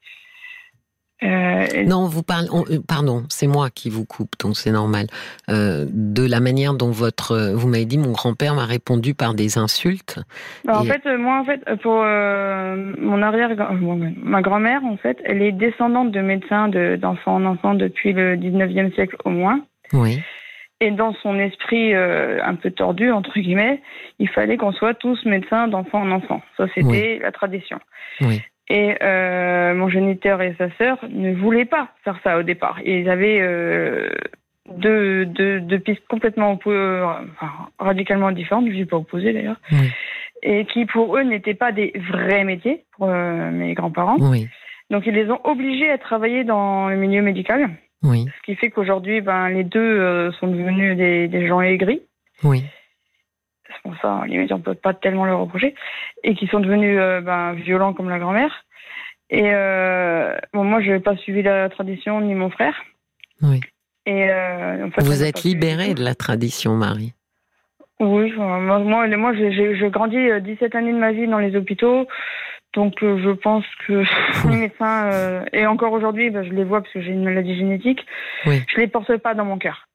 Euh, 1.23 1.85
non, 1.85 2.07
vous 2.07 2.23
parlez. 2.23 2.49
Euh, 2.53 2.79
pardon, 2.87 3.25
c'est 3.29 3.47
moi 3.47 3.69
qui 3.71 3.91
vous 3.91 4.05
coupe, 4.05 4.39
donc 4.41 4.57
c'est 4.57 4.71
normal. 4.71 5.07
Euh, 5.51 5.87
de 5.91 6.27
la 6.27 6.41
manière 6.41 6.75
dont 6.75 6.91
votre, 6.91 7.53
vous 7.55 7.69
m'avez 7.69 7.85
dit, 7.85 7.99
mon 7.99 8.13
grand-père 8.13 8.55
m'a 8.55 8.65
répondu 8.65 9.15
par 9.15 9.35
des 9.35 9.59
insultes. 9.59 10.19
Bah, 10.65 10.79
en 10.79 10.85
fait, 10.85 11.05
moi, 11.19 11.41
en 11.41 11.45
fait, 11.45 11.63
pour 11.83 11.97
mon 11.97 13.23
arrière, 13.23 13.51
ma 14.23 14.43
grand-mère, 14.43 14.85
en 14.85 14.97
fait, 14.97 15.19
elle 15.25 15.43
est 15.43 15.53
descendante 15.53 16.11
de 16.11 16.21
médecins 16.21 16.69
d'enfants 16.69 17.37
en 17.37 17.45
enfants 17.45 17.75
depuis 17.75 18.13
le 18.13 18.37
19e 18.37 18.95
siècle 18.95 19.17
au 19.25 19.31
moins. 19.31 19.61
Oui. 19.93 20.21
Et 20.83 20.91
dans 20.91 21.15
son 21.23 21.39
esprit 21.39 21.95
un 21.95 22.55
peu 22.55 22.71
tordu, 22.71 23.11
entre 23.11 23.39
guillemets, 23.39 23.83
il 24.19 24.29
fallait 24.31 24.57
qu'on 24.57 24.73
soit 24.73 24.95
tous 24.95 25.23
médecins 25.27 25.69
d'enfant 25.69 26.01
en 26.01 26.11
enfant. 26.13 26.41
Ça, 26.57 26.67
c'était 26.75 27.19
la 27.23 27.33
tradition. 27.33 27.79
Oui. 28.23 28.41
Et 28.71 28.95
euh, 29.03 29.75
mon 29.75 29.89
géniteur 29.89 30.41
et 30.41 30.55
sa 30.57 30.71
sœur 30.77 30.99
ne 31.11 31.35
voulaient 31.35 31.65
pas 31.65 31.89
faire 32.05 32.19
ça 32.23 32.39
au 32.39 32.45
départ. 32.45 32.79
Ils 32.85 33.11
avaient 33.11 33.41
euh, 33.41 34.11
deux, 34.77 35.27
deux, 35.27 35.61
deux, 35.61 35.81
pistes 35.81 36.07
complètement 36.09 36.53
enfin, 36.53 37.51
radicalement 37.81 38.31
différentes, 38.31 38.67
je 38.67 38.71
ne 38.71 38.77
dis 38.77 38.85
pas 38.85 38.97
opposées 38.97 39.33
d'ailleurs, 39.33 39.61
et 40.45 40.67
qui 40.67 40.87
pour 40.87 41.17
eux 41.17 41.25
n'étaient 41.25 41.55
pas 41.55 41.73
des 41.73 41.93
vrais 42.13 42.45
métiers 42.45 42.85
pour 42.97 43.09
euh, 43.09 43.51
mes 43.51 43.75
grands-parents. 43.75 44.19
Oui. 44.21 44.47
Donc 44.89 45.05
ils 45.05 45.15
les 45.15 45.29
ont 45.33 45.41
obligés 45.43 45.91
à 45.91 45.99
travailler 45.99 46.45
dans 46.45 46.89
le 46.91 46.97
milieu 46.97 47.23
médical. 47.23 47.71
Oui. 48.05 48.27
Ce 48.39 48.43
qui 48.45 48.55
fait 48.55 48.71
qu'aujourd'hui, 48.71 49.21
ben, 49.21 49.49
les 49.49 49.65
deux 49.65 50.31
sont 50.39 50.47
devenus 50.47 50.97
des, 50.97 51.27
des 51.27 51.49
gens 51.49 51.61
aigris. 51.61 52.03
Oui. 52.45 52.65
Pour 53.83 53.95
ça, 54.03 54.23
limite, 54.27 54.53
on 54.53 54.61
peut 54.61 54.75
pas 54.75 54.95
tellement 54.95 55.25
leur 55.25 55.41
reprocher. 55.41 55.75
Et 56.23 56.35
qui 56.35 56.47
sont 56.47 56.61
devenus 56.61 56.99
euh, 56.99 57.21
ben, 57.21 57.55
violents 57.55 57.93
comme 57.93 58.11
la 58.11 58.19
grand-mère. 58.19 58.65
Et 59.31 59.45
euh, 59.45 60.37
bon, 60.53 60.65
moi, 60.65 60.81
je 60.83 60.91
n'ai 60.91 61.01
pas 61.01 61.17
suivi 61.17 61.43
la 61.43 61.69
tradition, 61.69 62.21
ni 62.21 62.35
mon 62.35 62.51
frère. 62.51 62.75
Oui. 63.43 63.61
Et 64.07 64.29
euh, 64.31 64.89
Vous 64.99 65.23
êtes 65.23 65.45
libérée 65.45 65.95
de 65.95 66.03
la 66.03 66.15
tradition, 66.15 66.75
Marie 66.75 67.13
Oui, 68.01 68.33
moi, 68.33 68.59
moi, 68.81 69.07
moi 69.07 69.35
j'ai 69.35 69.91
grandi 69.91 70.17
17 70.43 70.75
années 70.75 70.93
de 70.93 70.99
ma 70.99 71.13
vie 71.13 71.29
dans 71.29 71.39
les 71.39 71.55
hôpitaux. 71.55 72.07
Donc 72.75 72.95
je 73.01 73.31
pense 73.31 73.65
que 73.87 74.05
les 74.49 74.57
médecins, 74.57 75.45
et 75.53 75.67
encore 75.67 75.93
aujourd'hui, 75.93 76.31
ben, 76.31 76.43
je 76.45 76.51
les 76.51 76.65
vois 76.65 76.81
parce 76.81 76.93
que 76.93 77.01
j'ai 77.01 77.13
une 77.13 77.25
maladie 77.25 77.57
génétique, 77.57 78.05
oui. 78.47 78.63
je 78.69 78.81
les 78.81 78.89
porte 78.89 79.17
pas 79.19 79.35
dans 79.35 79.45
mon 79.45 79.59
cœur. 79.59 79.87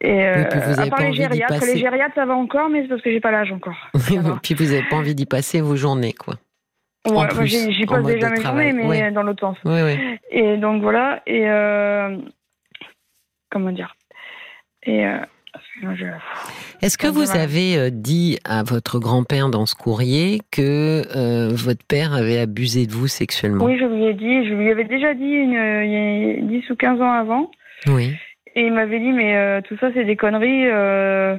Et 0.00 0.26
euh, 0.26 0.44
à 0.76 0.86
part 0.86 1.00
les 1.00 1.12
gériatres, 1.14 1.64
les 1.66 1.78
gériatres 1.78 2.14
ça 2.14 2.26
va 2.26 2.34
encore, 2.34 2.68
mais 2.68 2.82
c'est 2.82 2.88
parce 2.88 3.02
que 3.02 3.10
j'ai 3.10 3.20
pas 3.20 3.30
l'âge 3.30 3.52
encore. 3.52 3.76
puis 4.42 4.54
vous 4.54 4.64
n'avez 4.64 4.84
pas 4.88 4.96
envie 4.96 5.14
d'y 5.14 5.26
passer 5.26 5.60
vos 5.60 5.76
journées, 5.76 6.12
quoi. 6.12 6.34
Ouais, 7.06 7.26
j'y 7.46 7.84
passe 7.84 8.04
déjà 8.04 8.30
mes 8.30 8.40
journées, 8.40 8.72
mais 8.72 9.12
dans 9.12 9.22
l'autre 9.22 9.40
sens. 9.40 9.58
Oui, 9.64 9.80
oui. 9.82 10.18
Et 10.30 10.56
donc 10.56 10.82
voilà, 10.82 11.22
et 11.26 11.48
euh, 11.48 12.16
comment 13.50 13.72
dire? 13.72 13.94
Et 14.84 15.06
euh, 15.06 15.18
est-ce 16.82 16.98
que 16.98 17.06
vous 17.06 17.36
avez 17.36 17.76
euh, 17.76 17.90
dit 17.90 18.38
à 18.44 18.62
votre 18.62 18.98
grand-père 18.98 19.48
dans 19.48 19.66
ce 19.66 19.74
courrier 19.74 20.40
que 20.50 21.02
euh, 21.16 21.50
votre 21.52 21.84
père 21.86 22.12
avait 22.12 22.38
abusé 22.38 22.86
de 22.86 22.92
vous 22.92 23.06
sexuellement? 23.06 23.64
Oui, 23.64 23.78
je 23.78 23.84
lui 23.84 24.04
ai 24.04 24.14
dit. 24.14 24.48
Je 24.48 24.54
lui 24.54 24.70
avais 24.70 24.84
déjà 24.84 25.14
dit 25.14 25.24
une, 25.24 25.52
il 25.52 26.48
y 26.50 26.56
a 26.56 26.60
10 26.60 26.70
ou 26.70 26.76
15 26.76 27.00
ans 27.00 27.12
avant. 27.12 27.50
Oui. 27.86 28.14
Et 28.54 28.66
il 28.66 28.72
m'avait 28.72 29.00
dit, 29.00 29.12
mais 29.12 29.36
euh, 29.36 29.60
tout 29.62 29.76
ça, 29.78 29.90
c'est 29.92 30.04
des 30.04 30.16
conneries. 30.16 30.66
Euh... 30.66 31.36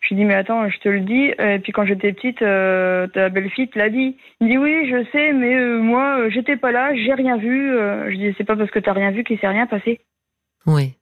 Je 0.00 0.14
lui 0.14 0.14
ai 0.14 0.24
dit, 0.24 0.24
mais 0.26 0.34
attends, 0.34 0.68
je 0.68 0.78
te 0.78 0.88
le 0.88 1.00
dis. 1.00 1.32
Et 1.38 1.58
puis 1.58 1.72
quand 1.72 1.84
j'étais 1.84 2.12
petite, 2.12 2.40
euh, 2.42 3.08
ta 3.08 3.30
belle-fille 3.30 3.68
te 3.68 3.78
l'a 3.78 3.88
dit. 3.90 4.16
Il 4.40 4.48
dit, 4.48 4.56
oui, 4.56 4.88
je 4.88 5.04
sais, 5.10 5.32
mais 5.32 5.56
euh, 5.56 5.80
moi, 5.80 6.28
j'étais 6.28 6.56
pas 6.56 6.70
là, 6.70 6.94
j'ai 6.94 7.14
rien 7.14 7.36
vu. 7.36 7.72
je 7.72 8.16
dis, 8.16 8.32
c'est 8.38 8.44
pas 8.44 8.54
parce 8.54 8.70
que 8.70 8.78
t'as 8.78 8.92
rien 8.92 9.10
vu 9.10 9.24
qu'il 9.24 9.40
s'est 9.40 9.48
rien 9.48 9.66
passé. 9.66 10.00
Oui. 10.66 10.94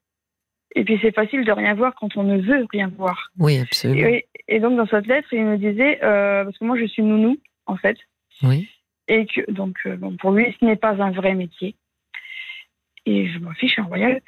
Et 0.75 0.85
puis 0.85 0.99
c'est 1.03 1.15
facile 1.15 1.45
de 1.45 1.53
rien 1.53 1.75
voir 1.75 1.95
quand 1.95 2.17
on 2.17 2.23
ne 2.23 2.41
veut 2.41 2.67
rien 2.71 2.91
voir. 2.97 3.31
Oui, 3.39 3.59
absolument. 3.59 4.19
Et, 4.49 4.61
donc 4.61 4.77
dans 4.77 4.87
cette 4.87 5.07
lettre, 5.07 5.29
il 5.33 5.45
me 5.45 5.59
disait, 5.59 5.99
parce 6.01 6.57
que 6.57 6.65
moi 6.65 6.79
je 6.79 6.87
suis 6.87 7.03
nounou, 7.03 7.37
en 7.67 7.77
fait. 7.77 7.99
Oui. 8.43 8.67
Et 9.09 9.27
que, 9.27 9.51
donc, 9.51 9.77
bon, 9.87 10.17
pour 10.17 10.31
lui, 10.31 10.57
ce 10.59 10.65
n'est 10.65 10.77
pas 10.77 11.03
un 11.03 11.11
vrai 11.11 11.35
métier. 11.35 11.77
Et 13.05 13.29
je 13.29 13.39
m'en 13.39 13.53
fiche, 13.53 13.79
en 13.79 13.87
royal. 13.87 14.21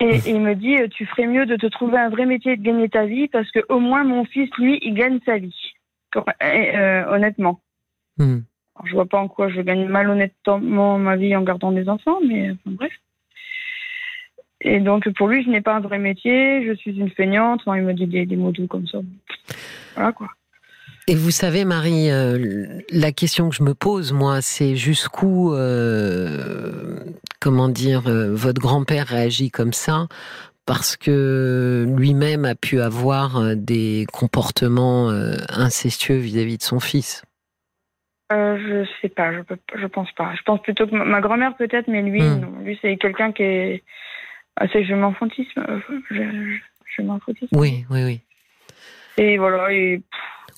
Et, 0.00 0.18
il 0.26 0.40
me 0.40 0.54
dit, 0.54 0.76
euh, 0.76 0.88
tu 0.88 1.06
ferais 1.06 1.26
mieux 1.26 1.46
de 1.46 1.56
te 1.56 1.66
trouver 1.66 1.98
un 1.98 2.08
vrai 2.08 2.26
métier 2.26 2.52
et 2.52 2.56
de 2.56 2.62
gagner 2.62 2.88
ta 2.88 3.06
vie 3.06 3.28
parce 3.28 3.50
que 3.50 3.60
au 3.68 3.78
moins 3.78 4.04
mon 4.04 4.24
fils, 4.24 4.50
lui, 4.58 4.78
il 4.82 4.94
gagne 4.94 5.20
sa 5.24 5.38
vie. 5.38 5.74
Euh, 6.42 7.04
honnêtement. 7.08 7.60
Hmm. 8.18 8.40
Je 8.84 8.92
vois 8.92 9.06
pas 9.06 9.18
en 9.18 9.28
quoi 9.28 9.48
je 9.48 9.60
gagne 9.60 9.86
malhonnêtement 9.86 10.98
ma 10.98 11.16
vie 11.16 11.34
en 11.36 11.42
gardant 11.42 11.72
des 11.72 11.88
enfants, 11.88 12.18
mais 12.26 12.54
bref. 12.66 12.92
Et 14.60 14.80
donc, 14.80 15.08
pour 15.10 15.28
lui, 15.28 15.44
je 15.44 15.50
n'ai 15.50 15.60
pas 15.60 15.74
un 15.74 15.80
vrai 15.80 15.98
métier, 15.98 16.66
je 16.66 16.72
suis 16.72 16.98
une 16.98 17.10
feignante. 17.10 17.62
il 17.66 17.82
me 17.82 17.92
dit 17.92 18.06
des, 18.06 18.36
mots 18.36 18.50
doux 18.50 18.66
comme 18.66 18.86
ça. 18.86 18.98
Voilà, 19.94 20.12
quoi. 20.12 20.28
Et 21.06 21.16
vous 21.16 21.30
savez, 21.30 21.66
Marie, 21.66 22.10
euh, 22.10 22.80
la 22.90 23.12
question 23.12 23.50
que 23.50 23.54
je 23.54 23.62
me 23.62 23.74
pose, 23.74 24.12
moi, 24.12 24.40
c'est 24.40 24.74
jusqu'où, 24.74 25.52
euh, 25.52 26.96
comment 27.40 27.68
dire, 27.68 28.08
euh, 28.08 28.34
votre 28.34 28.60
grand-père 28.60 29.06
réagit 29.08 29.50
comme 29.50 29.74
ça 29.74 30.06
parce 30.64 30.96
que 30.96 31.84
lui-même 31.98 32.46
a 32.46 32.54
pu 32.54 32.80
avoir 32.80 33.54
des 33.54 34.06
comportements 34.14 35.10
incestueux 35.50 36.16
vis-à-vis 36.16 36.56
de 36.56 36.62
son 36.62 36.80
fils? 36.80 37.22
je 38.30 38.86
sais 39.02 39.10
pas, 39.10 39.30
je, 39.32 39.40
je 39.74 39.86
pense 39.86 40.10
pas. 40.12 40.32
Je 40.34 40.42
pense 40.42 40.62
plutôt 40.62 40.86
que 40.86 40.94
ma 40.94 41.20
grand-mère 41.20 41.54
peut-être, 41.56 41.86
mais 41.86 42.00
lui, 42.00 42.22
hmm. 42.22 42.40
non. 42.40 42.58
Lui, 42.64 42.78
c'est 42.80 42.96
quelqu'un 42.96 43.30
qui 43.32 43.42
est 43.42 43.84
assez 44.56 44.84
je 44.84 44.94
m'enfantisme. 44.94 45.82
Je, 46.10 46.22
je, 46.96 47.02
Oui, 47.52 47.84
oui, 47.90 48.04
oui. 48.04 48.20
Et 49.18 49.36
voilà. 49.36 49.70
Et, 49.70 50.02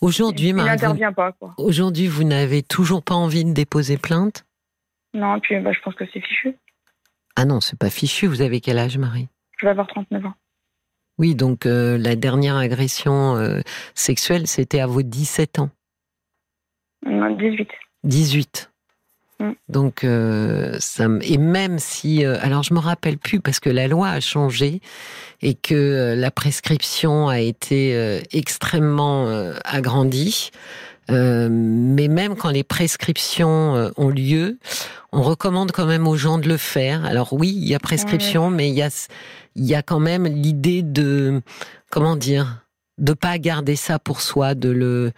Aujourd'hui, 0.00 0.52
Marie, 0.52 0.78
pas. 1.14 1.34
Aujourd'hui, 1.58 2.06
vous 2.06 2.24
n'avez 2.24 2.62
toujours 2.62 3.02
pas 3.02 3.14
envie 3.14 3.44
de 3.44 3.52
déposer 3.52 3.96
plainte? 3.96 4.44
Non, 5.14 5.36
et 5.36 5.40
puis 5.40 5.58
bah, 5.60 5.72
je 5.72 5.80
pense 5.80 5.94
que 5.94 6.04
c'est 6.12 6.20
fichu. 6.20 6.56
Ah 7.36 7.44
non, 7.44 7.60
c'est 7.60 7.78
pas 7.78 7.90
fichu. 7.90 8.26
Vous 8.26 8.42
avez 8.42 8.60
quel 8.60 8.78
âge, 8.78 8.98
Marie? 8.98 9.28
Je 9.58 9.66
vais 9.66 9.70
avoir 9.70 9.86
39 9.86 10.26
ans. 10.26 10.34
Oui, 11.18 11.34
donc 11.34 11.64
euh, 11.64 11.96
la 11.96 12.14
dernière 12.14 12.56
agression 12.56 13.36
euh, 13.36 13.60
sexuelle, 13.94 14.46
c'était 14.46 14.80
à 14.80 14.86
vos 14.86 15.02
17 15.02 15.60
ans. 15.60 15.70
Non, 17.06 17.34
18. 17.34 17.68
18. 18.04 18.70
Mm. 19.38 19.52
Donc, 19.68 20.04
euh, 20.04 20.76
ça, 20.80 21.06
et 21.22 21.38
même 21.38 21.78
si, 21.78 22.24
euh, 22.24 22.38
alors 22.40 22.62
je 22.62 22.72
me 22.72 22.78
rappelle 22.78 23.18
plus 23.18 23.40
parce 23.40 23.60
que 23.60 23.70
la 23.70 23.86
loi 23.88 24.08
a 24.08 24.20
changé 24.20 24.80
et 25.42 25.54
que 25.54 25.74
euh, 25.74 26.14
la 26.16 26.30
prescription 26.30 27.28
a 27.28 27.40
été 27.40 28.20
extrêmement 28.32 29.28
agrandie. 29.64 30.50
mais 31.08 32.08
même 32.08 32.36
quand 32.36 32.50
les 32.50 32.64
prescriptions 32.64 33.92
ont 33.96 34.08
lieu, 34.08 34.58
on 35.12 35.22
recommande 35.22 35.72
quand 35.72 35.86
même 35.86 36.06
aux 36.08 36.16
gens 36.16 36.38
de 36.38 36.48
le 36.48 36.56
faire. 36.56 37.04
Alors 37.04 37.32
oui, 37.32 37.52
il 37.54 37.68
y 37.68 37.74
a 37.74 37.78
prescription, 37.78 38.50
mais 38.50 38.68
il 38.68 38.74
y 38.74 38.82
a, 38.82 39.08
il 39.54 39.64
y 39.64 39.74
a 39.74 39.82
quand 39.82 40.00
même 40.00 40.26
l'idée 40.26 40.82
de, 40.82 41.42
comment 41.90 42.16
dire, 42.16 42.64
de 42.98 43.12
pas 43.12 43.38
garder 43.38 43.76
ça 43.76 43.98
pour 43.98 44.20
soi, 44.20 44.54
de 44.54 44.70
le, 44.70 45.12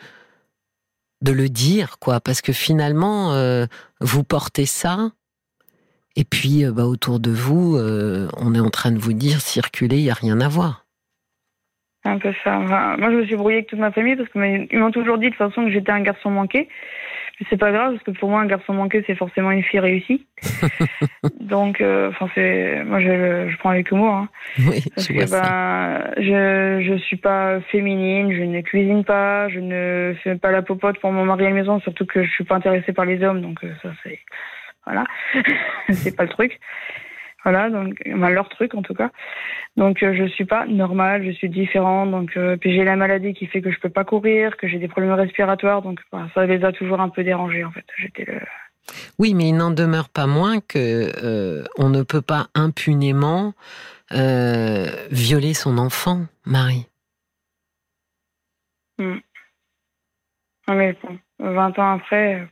de 1.22 1.32
le 1.32 1.48
dire, 1.48 1.98
quoi, 1.98 2.20
parce 2.20 2.42
que 2.42 2.52
finalement, 2.52 3.32
euh, 3.32 3.66
vous 4.00 4.24
portez 4.24 4.66
ça, 4.66 5.10
et 6.16 6.24
puis 6.24 6.64
euh, 6.64 6.72
bah, 6.72 6.84
autour 6.84 7.20
de 7.20 7.30
vous, 7.30 7.76
euh, 7.76 8.28
on 8.36 8.54
est 8.54 8.60
en 8.60 8.70
train 8.70 8.90
de 8.90 8.98
vous 8.98 9.12
dire 9.12 9.40
circuler, 9.40 9.98
il 9.98 10.04
n'y 10.04 10.10
a 10.10 10.14
rien 10.14 10.40
à 10.40 10.48
voir. 10.48 10.84
Un 12.04 12.18
peu 12.18 12.32
ça. 12.42 12.58
moi, 12.58 13.10
je 13.10 13.16
me 13.16 13.26
suis 13.26 13.36
brouillée 13.36 13.58
avec 13.58 13.68
toute 13.68 13.78
ma 13.78 13.92
famille 13.92 14.16
parce 14.16 14.28
qu'ils 14.30 14.78
m'ont 14.78 14.90
toujours 14.90 15.18
dit 15.18 15.26
de 15.26 15.30
toute 15.30 15.38
façon 15.38 15.64
que 15.64 15.70
j'étais 15.70 15.92
un 15.92 16.00
garçon 16.00 16.30
manqué 16.30 16.68
c'est 17.48 17.56
pas 17.56 17.72
grave 17.72 17.92
parce 17.92 18.04
que 18.04 18.10
pour 18.12 18.30
moi 18.30 18.40
un 18.40 18.46
garçon 18.46 18.72
manqué 18.72 19.04
c'est 19.06 19.14
forcément 19.14 19.50
une 19.50 19.62
fille 19.62 19.80
réussie. 19.80 20.26
Donc 21.40 21.80
euh, 21.80 22.10
enfin 22.10 22.28
c'est 22.34 22.82
moi 22.84 23.00
je, 23.00 23.48
je 23.50 23.56
prends 23.58 23.70
avec 23.70 23.90
humour 23.90 24.12
hein. 24.12 24.28
Oui, 24.58 24.84
parce 24.94 25.08
que 25.08 25.30
ben 25.30 26.12
je 26.16 26.84
je 26.86 26.98
suis 26.98 27.16
pas 27.16 27.60
féminine, 27.72 28.32
je 28.32 28.42
ne 28.42 28.60
cuisine 28.60 29.04
pas, 29.04 29.48
je 29.48 29.60
ne 29.60 30.14
fais 30.22 30.36
pas 30.36 30.50
la 30.50 30.62
popote 30.62 30.98
pour 31.00 31.12
mon 31.12 31.24
mari 31.24 31.46
à 31.46 31.50
la 31.50 31.54
maison 31.54 31.80
surtout 31.80 32.06
que 32.06 32.22
je 32.22 32.30
suis 32.30 32.44
pas 32.44 32.56
intéressée 32.56 32.92
par 32.92 33.04
les 33.04 33.22
hommes 33.22 33.40
donc 33.40 33.64
euh, 33.64 33.72
ça 33.82 33.90
c'est 34.02 34.18
voilà. 34.88 35.04
c'est 35.90 36.16
pas 36.16 36.24
le 36.24 36.30
truc. 36.30 36.58
Voilà, 37.44 37.70
donc 37.70 38.00
leur 38.04 38.48
truc 38.48 38.74
en 38.74 38.82
tout 38.82 38.94
cas. 38.94 39.10
Donc 39.76 40.02
euh, 40.02 40.12
je 40.14 40.24
suis 40.28 40.44
pas 40.44 40.66
normale, 40.66 41.24
je 41.24 41.30
suis 41.30 41.48
différente. 41.48 42.10
Donc 42.10 42.36
euh, 42.36 42.56
puis 42.56 42.74
j'ai 42.74 42.84
la 42.84 42.96
maladie 42.96 43.32
qui 43.32 43.46
fait 43.46 43.62
que 43.62 43.70
je 43.70 43.78
peux 43.78 43.88
pas 43.88 44.04
courir, 44.04 44.56
que 44.56 44.66
j'ai 44.66 44.78
des 44.78 44.88
problèmes 44.88 45.12
respiratoires. 45.12 45.82
Donc 45.82 46.00
ça 46.34 46.46
les 46.46 46.64
a 46.64 46.72
toujours 46.72 47.00
un 47.00 47.08
peu 47.08 47.22
dérangés 47.22 47.64
en 47.64 47.70
fait. 47.70 47.84
J'étais 47.96 48.24
le... 48.24 48.40
Oui, 49.18 49.34
mais 49.34 49.48
il 49.48 49.56
n'en 49.56 49.70
demeure 49.70 50.08
pas 50.08 50.26
moins 50.26 50.60
que 50.60 51.10
euh, 51.22 51.64
on 51.76 51.90
ne 51.90 52.02
peut 52.02 52.22
pas 52.22 52.46
impunément 52.54 53.54
violer 54.10 55.52
son 55.52 55.76
enfant, 55.76 56.24
Marie. 56.46 56.86
Hmm. 58.98 59.18
mais 60.66 60.96
bon, 61.02 61.18
20 61.38 61.78
ans 61.78 61.92
après. 61.96 62.48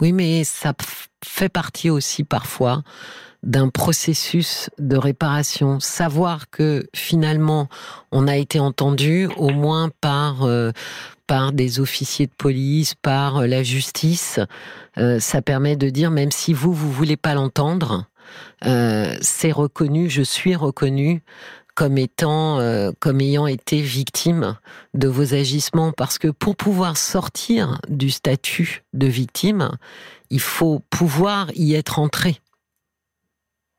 Oui, 0.00 0.12
mais 0.12 0.44
ça 0.44 0.72
fait 1.24 1.48
partie 1.48 1.90
aussi 1.90 2.24
parfois 2.24 2.82
d'un 3.44 3.68
processus 3.68 4.70
de 4.78 4.96
réparation, 4.96 5.78
savoir 5.78 6.50
que 6.50 6.86
finalement 6.94 7.68
on 8.10 8.26
a 8.26 8.36
été 8.36 8.58
entendu 8.58 9.28
au 9.36 9.50
moins 9.50 9.90
par 10.00 10.44
euh, 10.44 10.72
par 11.26 11.52
des 11.52 11.80
officiers 11.80 12.26
de 12.26 12.32
police, 12.36 12.94
par 12.94 13.38
euh, 13.38 13.46
la 13.46 13.62
justice, 13.62 14.40
euh, 14.98 15.20
ça 15.20 15.42
permet 15.42 15.76
de 15.76 15.90
dire 15.90 16.10
même 16.10 16.30
si 16.30 16.52
vous 16.52 16.72
vous 16.72 16.90
voulez 16.90 17.16
pas 17.16 17.34
l'entendre, 17.34 18.06
c'est 19.20 19.52
reconnu, 19.52 20.08
je 20.08 20.22
suis 20.22 20.56
reconnu 20.56 21.22
comme 21.74 21.98
étant, 21.98 22.58
comme 22.98 23.20
ayant 23.20 23.46
été 23.46 23.82
victime 23.82 24.56
de 24.94 25.06
vos 25.06 25.34
agissements, 25.34 25.92
parce 25.92 26.18
que 26.18 26.28
pour 26.28 26.56
pouvoir 26.56 26.96
sortir 26.96 27.78
du 27.88 28.10
statut 28.10 28.82
de 28.94 29.06
victime, 29.06 29.70
il 30.30 30.40
faut 30.40 30.80
pouvoir 30.88 31.50
y 31.54 31.74
être 31.74 31.98
entré. 31.98 32.40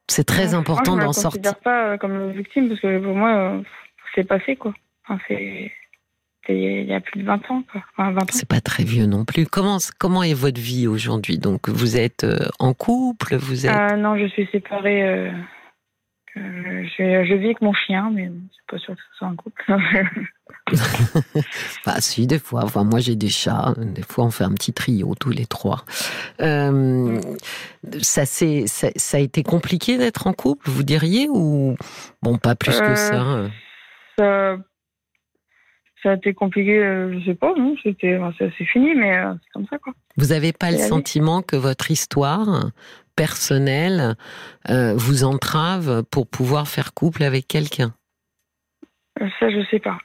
C'est 0.08 0.24
très 0.24 0.54
important 0.54 0.96
d'en 0.98 1.14
sortir. 1.14 1.42
Je 1.44 1.50
ne 1.50 1.54
pas 1.64 1.86
euh, 1.88 1.98
comme 1.98 2.32
victime 2.32 2.70
parce 2.70 2.80
que 2.80 3.00
pour 3.00 3.16
moi, 3.16 3.36
euh, 3.36 3.62
c'est 4.14 4.24
passé 4.24 4.56
quoi. 4.56 4.74
Enfin, 5.08 5.20
c'est 5.28 5.72
il 6.48 6.86
y 6.86 6.94
a 6.94 7.02
plus 7.02 7.22
de 7.22 7.26
20 7.26 7.50
ans. 7.50 7.64
Enfin, 7.98 8.16
C'est 8.30 8.48
pas 8.48 8.62
très 8.62 8.84
vieux 8.84 9.08
non 9.08 9.26
plus. 9.26 9.48
Comment, 9.48 9.80
comment 9.98 10.22
est 10.22 10.36
votre 10.36 10.62
vie 10.62 10.88
aujourd'hui? 10.88 11.40
Donc, 11.40 11.70
vous 11.70 11.98
êtes 11.98 12.24
euh, 12.24 12.38
en 12.60 12.76
couple 12.76 13.36
vous 13.36 13.66
êtes... 13.66 13.98
Non, 13.98 14.16
je 14.16 14.28
suis 14.28 14.48
séparée. 14.52 15.32
je, 16.36 17.34
vis 17.34 17.46
avec 17.46 17.62
mon 17.62 17.74
chien, 17.74 18.12
mais 18.14 18.30
c'est 18.52 18.76
pas 18.76 18.78
sûr 18.78 18.94
que 18.94 19.02
ce 19.12 19.18
soit 19.18 19.28
un 19.28 19.36
couple. 19.36 19.64
bah 21.86 22.00
si, 22.00 22.28
des 22.28 22.38
fois. 22.38 22.64
Enfin, 22.64 22.84
moi 22.84 23.00
j'ai 23.00 23.16
des 23.16 23.30
chats. 23.30 23.74
Des 23.78 24.04
fois, 24.04 24.26
on 24.26 24.32
fait 24.32 24.44
un 24.44 24.54
petit 24.54 24.72
trio 24.72 25.16
tous 25.20 25.32
les 25.32 25.48
trois. 25.48 25.84
Euh, 27.94 28.00
ça, 28.01 28.25
c'est, 28.25 28.68
ça, 28.68 29.18
a 29.18 29.20
été 29.20 29.44
compliqué 29.44 29.98
d'être 29.98 30.27
en 30.27 30.34
couple, 30.34 30.70
vous 30.70 30.84
diriez, 30.84 31.27
ou 31.30 31.75
bon, 32.22 32.38
pas 32.38 32.56
plus 32.56 32.80
que 32.80 32.86
euh, 32.86 32.96
ça. 32.96 33.50
ça. 34.18 34.58
Ça 36.04 36.12
a 36.12 36.13
été 36.13 36.36
compliqué, 36.36 36.77
euh, 36.77 37.20
je 37.20 37.25
sais 37.25 37.34
pas, 37.34 37.51
non, 37.58 37.75
c'était, 37.82 38.20
c'est 38.38 38.65
fini, 38.65 38.94
mais 38.94 39.15
c'est 39.15 39.51
comme 39.54 39.65
ça, 39.68 39.80
quoi. 39.80 39.92
Vous 40.18 40.27
n'avez 40.27 40.54
pas 40.54 40.70
le 40.70 40.77
sentiment 40.77 41.42
que 41.42 41.56
votre 41.56 41.89
histoire 41.89 42.70
personnelle 43.15 44.15
vous 44.70 45.24
entrave 45.24 46.04
pour 46.12 46.27
pouvoir 46.27 46.68
faire 46.68 46.94
couple 46.94 47.24
avec 47.24 47.48
quelqu'un? 47.48 47.96
Ça, 49.39 49.50
je 49.50 49.65
sais 49.72 49.80
pas. 49.80 49.98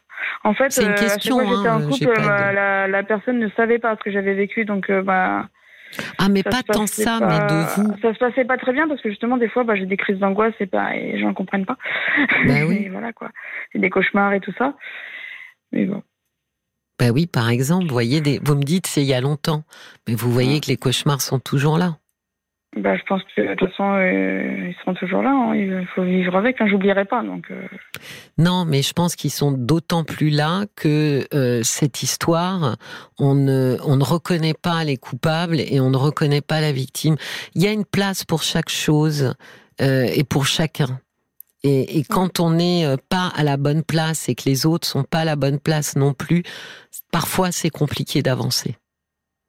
En 0.44 0.54
fait, 0.54 0.70
c'est 0.70 0.84
une 0.84 0.94
question. 0.94 1.40
Euh, 1.40 1.44
j'étais 1.44 1.68
en 1.68 1.80
couple, 1.80 2.20
la, 2.20 2.86
la, 2.88 3.02
personne 3.02 3.38
ne 3.38 3.48
savait 3.50 3.78
pas 3.78 3.96
ce 3.96 4.02
que 4.02 4.10
j'avais 4.10 4.34
vécu, 4.34 4.64
donc 4.64 4.90
euh, 4.90 5.02
bah. 5.02 5.48
Ah, 6.18 6.28
mais 6.28 6.42
pas 6.42 6.62
tant 6.62 6.86
ça, 6.86 7.18
mais 7.20 7.38
de 7.38 7.64
vous. 7.74 7.96
Ça 8.00 8.14
se 8.14 8.18
passait 8.18 8.44
pas 8.44 8.58
très 8.58 8.72
bien 8.72 8.86
parce 8.88 9.00
que 9.00 9.10
justement, 9.10 9.36
des 9.36 9.48
fois, 9.48 9.64
bah, 9.64 9.74
j'ai 9.74 9.86
des 9.86 9.96
crises 9.96 10.18
d'angoisse 10.18 10.54
et, 10.60 10.66
pas, 10.66 10.94
et 10.96 11.12
les 11.12 11.20
gens 11.20 11.28
ne 11.28 11.34
comprennent 11.34 11.66
pas. 11.66 11.76
Bah 12.46 12.64
oui. 12.68 12.88
voilà 12.88 13.12
quoi. 13.12 13.30
J'ai 13.72 13.80
des 13.80 13.90
cauchemars 13.90 14.32
et 14.32 14.40
tout 14.40 14.52
ça. 14.56 14.74
Mais 15.72 15.86
bon. 15.86 16.02
Bah 16.98 17.10
oui, 17.12 17.26
par 17.26 17.48
exemple, 17.48 17.86
vous 17.86 17.92
voyez, 17.92 18.20
des... 18.20 18.40
vous 18.44 18.54
me 18.54 18.62
dites 18.62 18.86
c'est 18.86 19.00
il 19.00 19.06
y 19.06 19.14
a 19.14 19.20
longtemps, 19.20 19.64
mais 20.06 20.14
vous 20.14 20.30
voyez 20.30 20.60
que 20.60 20.66
les 20.66 20.76
cauchemars 20.76 21.22
sont 21.22 21.40
toujours 21.40 21.78
là. 21.78 21.96
Bah, 22.76 22.96
je 22.96 23.02
pense 23.02 23.20
que 23.24 23.40
de 23.40 23.54
toute 23.56 23.70
façon, 23.70 23.94
euh, 23.94 24.68
ils 24.68 24.76
seront 24.80 24.94
toujours 24.94 25.22
là. 25.22 25.30
Hein. 25.30 25.56
Il 25.56 25.86
faut 25.92 26.04
vivre 26.04 26.36
avec. 26.36 26.60
Hein. 26.60 26.68
J'oublierai 26.68 27.04
pas. 27.04 27.22
Donc. 27.22 27.50
Euh. 27.50 27.66
Non, 28.38 28.64
mais 28.64 28.82
je 28.82 28.92
pense 28.92 29.16
qu'ils 29.16 29.32
sont 29.32 29.50
d'autant 29.50 30.04
plus 30.04 30.30
là 30.30 30.66
que 30.76 31.26
euh, 31.34 31.62
cette 31.64 32.04
histoire, 32.04 32.76
on 33.18 33.34
ne, 33.34 33.76
on 33.84 33.96
ne 33.96 34.04
reconnaît 34.04 34.54
pas 34.54 34.84
les 34.84 34.96
coupables 34.96 35.58
et 35.58 35.80
on 35.80 35.90
ne 35.90 35.96
reconnaît 35.96 36.42
pas 36.42 36.60
la 36.60 36.70
victime. 36.70 37.16
Il 37.56 37.62
y 37.62 37.66
a 37.66 37.72
une 37.72 37.84
place 37.84 38.24
pour 38.24 38.42
chaque 38.42 38.68
chose 38.68 39.34
et 39.80 40.24
pour 40.24 40.44
chacun. 40.44 41.00
Et, 41.62 41.98
et 41.98 42.04
quand 42.04 42.38
on 42.38 42.50
n'est 42.50 42.84
pas 43.08 43.32
à 43.34 43.42
la 43.42 43.56
bonne 43.56 43.82
place 43.82 44.28
et 44.28 44.34
que 44.34 44.42
les 44.44 44.66
autres 44.66 44.86
sont 44.86 45.04
pas 45.04 45.20
à 45.20 45.24
la 45.24 45.36
bonne 45.36 45.58
place 45.58 45.96
non 45.96 46.12
plus, 46.12 46.42
parfois 47.10 47.50
c'est 47.50 47.70
compliqué 47.70 48.20
d'avancer. 48.20 48.76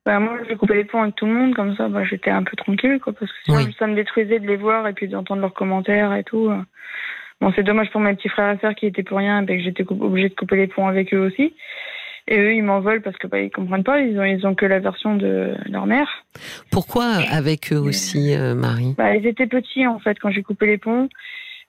Bah, 0.06 0.20
moi, 0.20 0.40
j'ai 0.48 0.56
coupé 0.56 0.76
les 0.76 0.84
ponts 0.84 1.04
avec 1.04 1.16
tout 1.16 1.26
le 1.26 1.34
monde, 1.34 1.54
comme 1.54 1.76
ça, 1.76 1.88
bah, 1.88 2.04
j'étais 2.04 2.32
un 2.32 2.44
peu 2.44 2.56
tranquille, 2.56 3.00
quoi, 3.00 3.14
parce 3.14 3.32
que 3.32 3.38
sinon, 3.46 3.72
ça 3.78 3.88
me 3.88 3.96
détruisait 3.96 4.40
de 4.40 4.48
les 4.48 4.56
voir 4.56 4.88
et 4.88 4.94
puis 4.94 5.08
d'entendre 5.08 5.42
leurs 5.42 5.54
commentaires 5.54 6.14
et 6.14 6.24
tout. 6.24 6.52
Bon, 7.40 7.52
c'est 7.56 7.64
dommage 7.64 7.92
pour 7.92 8.02
mes 8.02 8.16
petits 8.16 8.30
frères 8.30 8.56
et 8.56 8.60
sœurs 8.60 8.76
qui 8.76 8.88
étaient 8.88 9.04
pour 9.04 9.18
rien, 9.18 9.44
et 9.44 9.58
que 9.58 9.64
j'étais 9.64 9.86
obligée 9.90 10.30
de 10.30 10.36
couper 10.36 10.56
les 10.56 10.68
ponts 10.68 10.88
avec 10.88 11.14
eux 11.14 11.26
aussi. 11.28 11.54
Et 12.28 12.38
eux, 12.38 12.54
ils 12.54 12.64
m'en 12.64 12.80
veulent 12.80 13.02
parce 13.02 13.18
que 13.18 13.28
bah, 13.28 13.40
ils 13.40 13.50
comprennent 13.50 13.84
pas, 13.84 14.00
ils 14.00 14.18
ont, 14.20 14.24
ils 14.24 14.46
ont 14.46 14.56
que 14.56 14.66
la 14.66 14.80
version 14.80 15.16
de 15.16 15.56
leur 15.68 15.86
mère. 15.86 16.08
Pourquoi 16.72 17.06
avec 17.32 17.74
eux 17.74 17.78
aussi, 17.78 18.36
euh, 18.36 18.54
Marie? 18.54 18.94
bah, 18.98 19.16
Ils 19.16 19.26
étaient 19.26 19.48
petits, 19.48 19.88
en 19.88 20.00
fait, 20.00 20.20
quand 20.20 20.32
j'ai 20.32 20.44
coupé 20.44 20.68
les 20.68 20.78
ponts. 20.78 21.10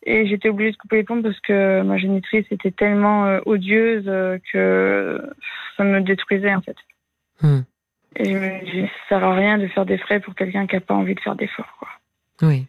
Et 0.05 0.27
j'étais 0.27 0.49
obligée 0.49 0.73
de 0.73 0.77
couper 0.77 0.97
les 0.97 1.05
ponts 1.05 1.23
parce 1.23 1.39
que 1.41 1.83
ma 1.83 1.97
génitrice 1.97 2.45
était 2.51 2.73
tellement 2.73 3.27
euh, 3.27 3.39
odieuse 3.47 4.05
euh, 4.09 4.39
que 4.53 5.21
ça 5.77 5.85
me 5.85 6.01
détruisait 6.01 6.55
en 6.55 6.61
fait. 6.61 6.77
Hmm. 7.41 7.61
Et 8.17 8.25
je 8.25 8.39
me 8.39 8.65
dis, 8.65 8.89
ça 9.09 9.21
sert 9.21 9.25
à 9.25 9.35
rien 9.35 9.59
de 9.59 9.67
faire 9.69 9.87
des 9.87 9.99
frais 9.99 10.21
pour 10.21 10.35
quelqu'un 10.35 10.67
qui 10.67 10.75
n'a 10.75 10.81
pas 10.81 10.95
envie 10.95 11.15
de 11.15 11.21
faire 11.21 11.37
d'efforts. 11.37 11.99
Oui. 12.43 12.67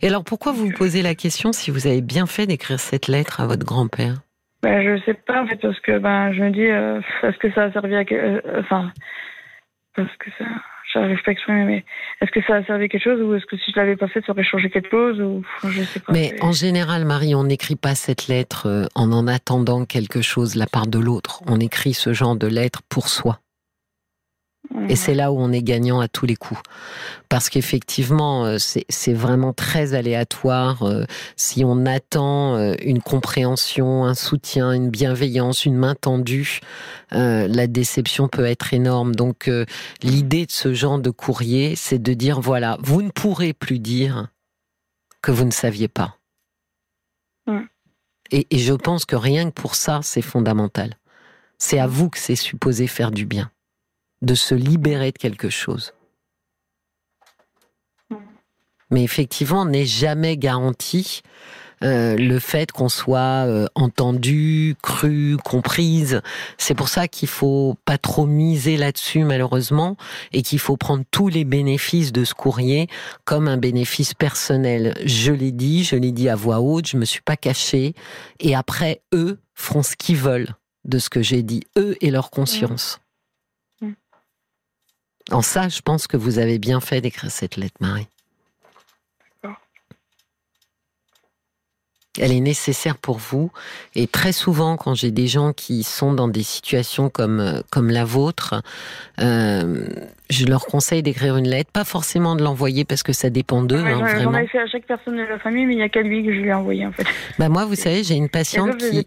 Et 0.00 0.08
alors 0.08 0.24
pourquoi 0.24 0.52
vous 0.52 0.66
vous 0.66 0.72
posez 0.72 1.02
la 1.02 1.14
question 1.14 1.52
si 1.52 1.70
vous 1.70 1.86
avez 1.86 2.00
bien 2.00 2.26
fait 2.26 2.46
d'écrire 2.46 2.80
cette 2.80 3.08
lettre 3.08 3.40
à 3.40 3.46
votre 3.46 3.64
grand-père? 3.64 4.16
Ben, 4.62 4.82
Je 4.82 5.02
sais 5.04 5.14
pas 5.14 5.42
en 5.42 5.46
fait 5.46 5.56
parce 5.56 5.78
que 5.80 5.98
ben, 5.98 6.32
je 6.32 6.42
me 6.42 6.50
dis, 6.50 6.66
euh, 6.66 7.00
est-ce 7.22 7.38
que 7.38 7.52
ça 7.52 7.64
a 7.64 7.72
servi 7.72 7.94
à... 7.94 8.04
enfin, 8.58 8.92
parce 9.94 10.14
que 10.16 10.30
ça 10.38 10.44
j'arrive 10.92 11.22
pas 11.22 11.30
à 11.30 11.32
exprimer, 11.32 11.64
mais 11.64 11.84
est-ce 12.20 12.30
que 12.30 12.42
ça 12.46 12.56
a 12.56 12.64
servi 12.64 12.84
à 12.84 12.88
quelque 12.88 13.04
chose 13.04 13.20
ou 13.20 13.34
est-ce 13.34 13.46
que 13.46 13.56
si 13.56 13.70
je 13.70 13.78
l'avais 13.78 13.96
pas 13.96 14.08
fait, 14.08 14.24
ça 14.24 14.32
aurait 14.32 14.44
changé 14.44 14.70
quelque 14.70 14.90
chose 14.90 15.20
ou 15.20 15.44
je 15.68 15.82
sais 15.82 16.00
pas. 16.00 16.12
Mais 16.12 16.34
en 16.42 16.52
général, 16.52 17.04
Marie, 17.04 17.34
on 17.34 17.44
n'écrit 17.44 17.76
pas 17.76 17.94
cette 17.94 18.28
lettre 18.28 18.66
euh, 18.66 18.86
en 18.94 19.12
en 19.12 19.26
attendant 19.26 19.84
quelque 19.84 20.20
chose 20.20 20.54
de 20.54 20.58
la 20.58 20.66
part 20.66 20.86
de 20.86 20.98
l'autre. 20.98 21.42
On 21.46 21.60
écrit 21.60 21.94
ce 21.94 22.12
genre 22.12 22.36
de 22.36 22.46
lettre 22.46 22.82
pour 22.88 23.08
soi. 23.08 23.38
Et 24.88 24.96
c'est 24.96 25.14
là 25.14 25.32
où 25.32 25.38
on 25.38 25.52
est 25.52 25.62
gagnant 25.62 26.00
à 26.00 26.08
tous 26.08 26.26
les 26.26 26.36
coups. 26.36 26.60
Parce 27.28 27.48
qu'effectivement, 27.48 28.44
euh, 28.44 28.56
c'est 28.58 29.12
vraiment 29.12 29.52
très 29.52 29.94
aléatoire. 29.94 30.82
Euh, 30.82 31.04
si 31.36 31.64
on 31.64 31.86
attend 31.86 32.56
euh, 32.56 32.74
une 32.82 33.02
compréhension, 33.02 34.04
un 34.04 34.14
soutien, 34.14 34.72
une 34.72 34.90
bienveillance, 34.90 35.64
une 35.64 35.76
main 35.76 35.94
tendue, 35.94 36.60
la 37.12 37.66
déception 37.66 38.28
peut 38.28 38.44
être 38.44 38.72
énorme. 38.72 39.14
Donc 39.14 39.50
l'idée 40.02 40.46
de 40.46 40.52
ce 40.52 40.72
genre 40.74 41.00
de 41.00 41.10
courrier, 41.10 41.74
c'est 41.74 42.00
de 42.00 42.14
dire, 42.14 42.40
voilà, 42.40 42.78
vous 42.82 43.02
ne 43.02 43.10
pourrez 43.10 43.52
plus 43.52 43.80
dire 43.80 44.28
que 45.20 45.32
vous 45.32 45.44
ne 45.44 45.50
saviez 45.50 45.88
pas. 45.88 46.16
Et, 48.30 48.46
et 48.50 48.58
je 48.58 48.74
pense 48.74 49.06
que 49.06 49.16
rien 49.16 49.50
que 49.50 49.54
pour 49.54 49.74
ça, 49.74 50.00
c'est 50.02 50.22
fondamental. 50.22 50.94
C'est 51.58 51.80
à 51.80 51.88
vous 51.88 52.08
que 52.10 52.18
c'est 52.18 52.36
supposé 52.36 52.86
faire 52.86 53.10
du 53.10 53.26
bien 53.26 53.50
de 54.22 54.34
se 54.34 54.54
libérer 54.54 55.12
de 55.12 55.18
quelque 55.18 55.50
chose. 55.50 55.92
Mais 58.90 59.04
effectivement, 59.04 59.64
n'est 59.64 59.86
jamais 59.86 60.36
garanti 60.36 61.22
euh, 61.82 62.14
le 62.14 62.38
fait 62.38 62.72
qu'on 62.72 62.90
soit 62.90 63.46
euh, 63.46 63.66
entendu, 63.74 64.76
cru, 64.82 65.38
comprise. 65.42 66.20
C'est 66.58 66.74
pour 66.74 66.88
ça 66.88 67.08
qu'il 67.08 67.28
faut 67.28 67.74
pas 67.86 67.96
trop 67.96 68.26
miser 68.26 68.76
là-dessus 68.76 69.24
malheureusement 69.24 69.96
et 70.32 70.42
qu'il 70.42 70.58
faut 70.58 70.76
prendre 70.76 71.04
tous 71.10 71.28
les 71.28 71.44
bénéfices 71.44 72.12
de 72.12 72.24
ce 72.24 72.34
courrier 72.34 72.88
comme 73.24 73.48
un 73.48 73.56
bénéfice 73.56 74.12
personnel. 74.12 74.94
Je 75.06 75.32
l'ai 75.32 75.52
dit, 75.52 75.84
je 75.84 75.96
l'ai 75.96 76.12
dit 76.12 76.28
à 76.28 76.36
voix 76.36 76.60
haute, 76.60 76.86
je 76.86 76.98
me 76.98 77.06
suis 77.06 77.22
pas 77.22 77.36
cachée 77.36 77.94
et 78.40 78.54
après 78.54 79.00
eux 79.14 79.38
feront 79.54 79.82
ce 79.82 79.96
qu'ils 79.96 80.16
veulent 80.16 80.54
de 80.84 80.98
ce 80.98 81.08
que 81.08 81.22
j'ai 81.22 81.42
dit, 81.42 81.62
eux 81.78 81.96
et 82.02 82.10
leur 82.10 82.30
conscience. 82.30 83.00
En 85.30 85.42
ça, 85.42 85.68
je 85.68 85.80
pense 85.80 86.06
que 86.06 86.16
vous 86.16 86.38
avez 86.38 86.58
bien 86.58 86.80
fait 86.80 87.00
d'écrire 87.00 87.30
cette 87.30 87.56
lettre, 87.56 87.76
Marie. 87.80 88.08
Elle 92.20 92.32
est 92.32 92.40
nécessaire 92.40 92.96
pour 92.96 93.18
vous. 93.18 93.50
Et 93.94 94.06
très 94.06 94.32
souvent, 94.32 94.76
quand 94.76 94.94
j'ai 94.94 95.10
des 95.10 95.26
gens 95.26 95.52
qui 95.52 95.82
sont 95.82 96.12
dans 96.12 96.28
des 96.28 96.42
situations 96.42 97.08
comme, 97.10 97.40
euh, 97.40 97.60
comme 97.70 97.90
la 97.90 98.04
vôtre, 98.04 98.62
euh, 99.20 99.86
je 100.30 100.46
leur 100.46 100.66
conseille 100.66 101.02
d'écrire 101.02 101.36
une 101.36 101.48
lettre, 101.48 101.70
pas 101.72 101.84
forcément 101.84 102.36
de 102.36 102.42
l'envoyer 102.42 102.84
parce 102.84 103.02
que 103.02 103.12
ça 103.12 103.30
dépend 103.30 103.62
d'eux. 103.62 103.78
Hein, 103.84 104.20
J'en 104.22 104.34
ai 104.34 104.46
fait 104.46 104.60
à 104.60 104.66
chaque 104.66 104.84
personne 104.86 105.16
de 105.16 105.22
la 105.22 105.38
famille, 105.38 105.66
mais 105.66 105.74
il 105.74 105.78
n'y 105.78 105.82
a 105.82 105.88
qu'à 105.88 106.02
lui 106.02 106.24
que 106.24 106.32
je 106.32 106.40
lui 106.40 106.48
ai 106.48 106.54
envoyé 106.54 106.86
en 106.86 106.92
fait. 106.92 107.04
Bah 107.38 107.48
moi, 107.48 107.64
vous 107.64 107.74
savez, 107.74 108.04
j'ai 108.04 108.14
une 108.14 108.28
patiente 108.28 108.76
qui, 108.78 109.04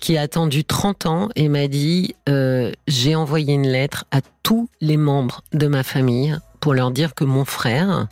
qui, 0.00 0.16
a 0.16 0.22
attendu 0.22 0.64
30 0.64 1.06
ans 1.06 1.28
et 1.36 1.48
m'a 1.48 1.68
dit 1.68 2.14
euh, 2.28 2.72
j'ai 2.88 3.14
envoyé 3.14 3.54
une 3.54 3.68
lettre 3.68 4.04
à 4.10 4.20
tous 4.42 4.68
les 4.80 4.96
membres 4.96 5.42
de 5.52 5.66
ma 5.66 5.82
famille 5.82 6.36
pour 6.64 6.72
leur 6.72 6.92
dire 6.92 7.14
que 7.14 7.24
mon 7.24 7.44
frère 7.44 8.06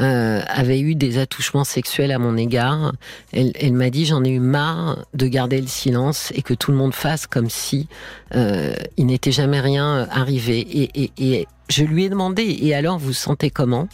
euh, 0.00 0.40
avait 0.48 0.80
eu 0.80 0.96
des 0.96 1.18
attouchements 1.18 1.62
sexuels 1.62 2.10
à 2.10 2.18
mon 2.18 2.36
égard. 2.36 2.92
Elle, 3.32 3.72
m'a 3.72 3.88
dit 3.88 4.04
j'en 4.04 4.24
ai 4.24 4.30
eu 4.30 4.40
marre 4.40 5.06
de 5.14 5.28
garder 5.28 5.60
le 5.60 5.68
silence 5.68 6.32
et 6.34 6.42
que 6.42 6.54
tout 6.54 6.72
le 6.72 6.76
monde 6.76 6.92
fasse 6.92 7.28
comme 7.28 7.48
si 7.48 7.88
euh, 8.34 8.74
il 8.96 9.06
n'était 9.06 9.30
jamais 9.30 9.60
rien 9.60 10.08
arrivé. 10.10 10.90
Et, 10.96 11.46
je 11.68 11.84
lui 11.84 12.06
ai 12.06 12.08
demandé 12.08 12.42
et 12.62 12.74
alors 12.74 12.98
vous 12.98 13.12
sentez 13.12 13.50
comment? 13.50 13.88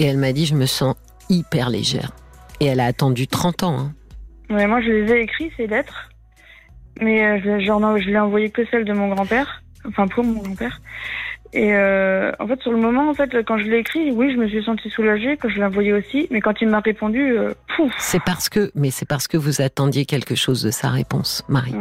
Et 0.00 0.06
elle 0.06 0.18
m'a 0.18 0.32
dit 0.32 0.44
je 0.44 0.56
me 0.56 0.66
sens 0.66 0.96
hyper 1.30 1.70
légère. 1.70 2.10
Et 2.58 2.66
elle 2.66 2.80
a 2.80 2.86
attendu 2.86 3.28
30 3.28 3.62
ans. 3.62 3.78
Hein. 3.78 4.66
Moi 4.66 4.80
je 4.80 4.90
les 4.90 5.12
ai 5.12 5.20
écrits 5.20 5.52
ces 5.56 5.68
lettres, 5.68 6.10
mais 7.00 7.24
euh, 7.24 7.38
je, 7.44 7.64
genre, 7.64 7.96
je 7.96 8.10
l'ai 8.10 8.18
envoyé 8.18 8.50
que 8.50 8.66
celle 8.72 8.84
de 8.84 8.92
mon 8.92 9.06
grand-père, 9.06 9.62
enfin 9.86 10.08
pour 10.08 10.24
mon 10.24 10.42
grand-père. 10.42 10.80
Et 11.52 11.74
euh, 11.74 12.32
en 12.38 12.46
fait, 12.46 12.60
sur 12.62 12.72
le 12.72 12.78
moment, 12.78 13.08
en 13.08 13.14
fait, 13.14 13.30
quand 13.44 13.58
je 13.58 13.64
l'ai 13.64 13.78
écrit, 13.78 14.10
oui, 14.10 14.32
je 14.32 14.36
me 14.36 14.48
suis 14.48 14.62
sentie 14.62 14.90
soulagée, 14.90 15.36
quand 15.36 15.48
je 15.48 15.56
l'ai 15.56 15.64
envoyé 15.64 15.92
aussi, 15.92 16.26
mais 16.30 16.40
quand 16.40 16.60
il 16.60 16.68
m'a 16.68 16.80
répondu, 16.80 17.36
euh, 17.36 17.54
pouf. 17.76 17.92
C'est 17.98 18.22
parce 18.22 18.48
que, 18.48 18.70
mais 18.74 18.90
c'est 18.90 19.06
parce 19.06 19.28
que 19.28 19.36
vous 19.36 19.60
attendiez 19.60 20.04
quelque 20.04 20.34
chose 20.34 20.62
de 20.62 20.70
sa 20.70 20.88
réponse, 20.88 21.44
Marie. 21.48 21.74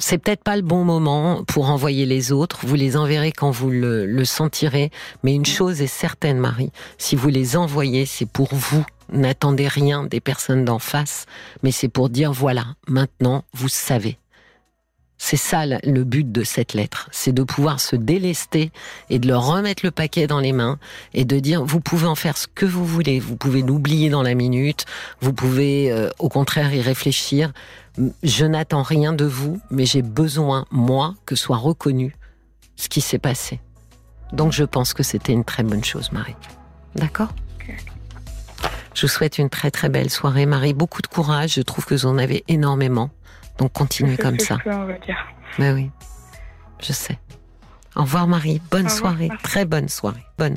C'est 0.00 0.18
peut-être 0.18 0.44
pas 0.44 0.54
le 0.54 0.62
bon 0.62 0.84
moment 0.84 1.42
pour 1.48 1.70
envoyer 1.70 2.06
les 2.06 2.30
autres. 2.30 2.60
Vous 2.64 2.76
les 2.76 2.96
enverrez 2.96 3.32
quand 3.32 3.50
vous 3.50 3.70
le, 3.70 4.06
le 4.06 4.24
sentirez. 4.24 4.90
Mais 5.24 5.34
une 5.34 5.46
chose 5.46 5.82
est 5.82 5.88
certaine, 5.88 6.38
Marie. 6.38 6.70
Si 6.98 7.16
vous 7.16 7.28
les 7.28 7.56
envoyez, 7.56 8.06
c'est 8.06 8.30
pour 8.30 8.54
vous. 8.54 8.86
N'attendez 9.10 9.66
rien 9.66 10.04
des 10.04 10.20
personnes 10.20 10.64
d'en 10.64 10.78
face, 10.78 11.26
mais 11.62 11.72
c'est 11.72 11.88
pour 11.88 12.10
dire 12.10 12.32
voilà, 12.32 12.66
maintenant 12.86 13.42
vous 13.54 13.68
savez. 13.68 14.18
C'est 15.20 15.36
ça 15.36 15.66
le 15.66 16.04
but 16.04 16.30
de 16.30 16.44
cette 16.44 16.74
lettre, 16.74 17.08
c'est 17.10 17.32
de 17.32 17.42
pouvoir 17.42 17.80
se 17.80 17.96
délester 17.96 18.70
et 19.10 19.18
de 19.18 19.26
leur 19.26 19.44
remettre 19.46 19.84
le 19.84 19.90
paquet 19.90 20.28
dans 20.28 20.38
les 20.38 20.52
mains 20.52 20.78
et 21.12 21.24
de 21.24 21.38
dire 21.40 21.64
vous 21.64 21.80
pouvez 21.80 22.06
en 22.06 22.14
faire 22.14 22.36
ce 22.38 22.46
que 22.46 22.64
vous 22.64 22.84
voulez, 22.84 23.18
vous 23.18 23.36
pouvez 23.36 23.62
l'oublier 23.62 24.10
dans 24.10 24.22
la 24.22 24.34
minute, 24.34 24.84
vous 25.20 25.32
pouvez 25.32 25.90
euh, 25.90 26.08
au 26.20 26.28
contraire 26.28 26.72
y 26.72 26.80
réfléchir. 26.80 27.52
Je 28.22 28.44
n'attends 28.44 28.82
rien 28.82 29.12
de 29.12 29.24
vous, 29.24 29.60
mais 29.70 29.86
j'ai 29.86 30.02
besoin 30.02 30.66
moi 30.70 31.16
que 31.26 31.34
soit 31.34 31.56
reconnu 31.56 32.14
ce 32.76 32.88
qui 32.88 33.00
s'est 33.00 33.18
passé. 33.18 33.60
Donc 34.32 34.52
je 34.52 34.62
pense 34.62 34.94
que 34.94 35.02
c'était 35.02 35.32
une 35.32 35.44
très 35.44 35.64
bonne 35.64 35.84
chose, 35.84 36.12
Marie. 36.12 36.36
D'accord? 36.94 37.32
Je 38.94 39.02
vous 39.02 39.12
souhaite 39.12 39.38
une 39.38 39.48
très 39.48 39.70
très 39.70 39.88
belle 39.88 40.10
soirée, 40.10 40.44
Marie. 40.44 40.74
Beaucoup 40.74 41.02
de 41.02 41.06
courage. 41.06 41.54
Je 41.54 41.62
trouve 41.62 41.86
que 41.86 41.94
vous 41.94 42.06
en 42.06 42.18
avez 42.18 42.42
énormément. 42.48 43.10
Donc 43.58 43.72
continuez 43.72 44.16
comme 44.16 44.38
ça. 44.38 44.56
Mais 45.58 45.72
oui, 45.72 45.90
je 46.80 46.92
sais. 46.92 47.18
Au 47.96 48.02
revoir 48.02 48.28
Marie, 48.28 48.62
bonne 48.70 48.88
soirée, 48.88 49.28
très 49.42 49.64
bonne 49.64 49.88
soirée, 49.88 50.24
bonne 50.38 50.56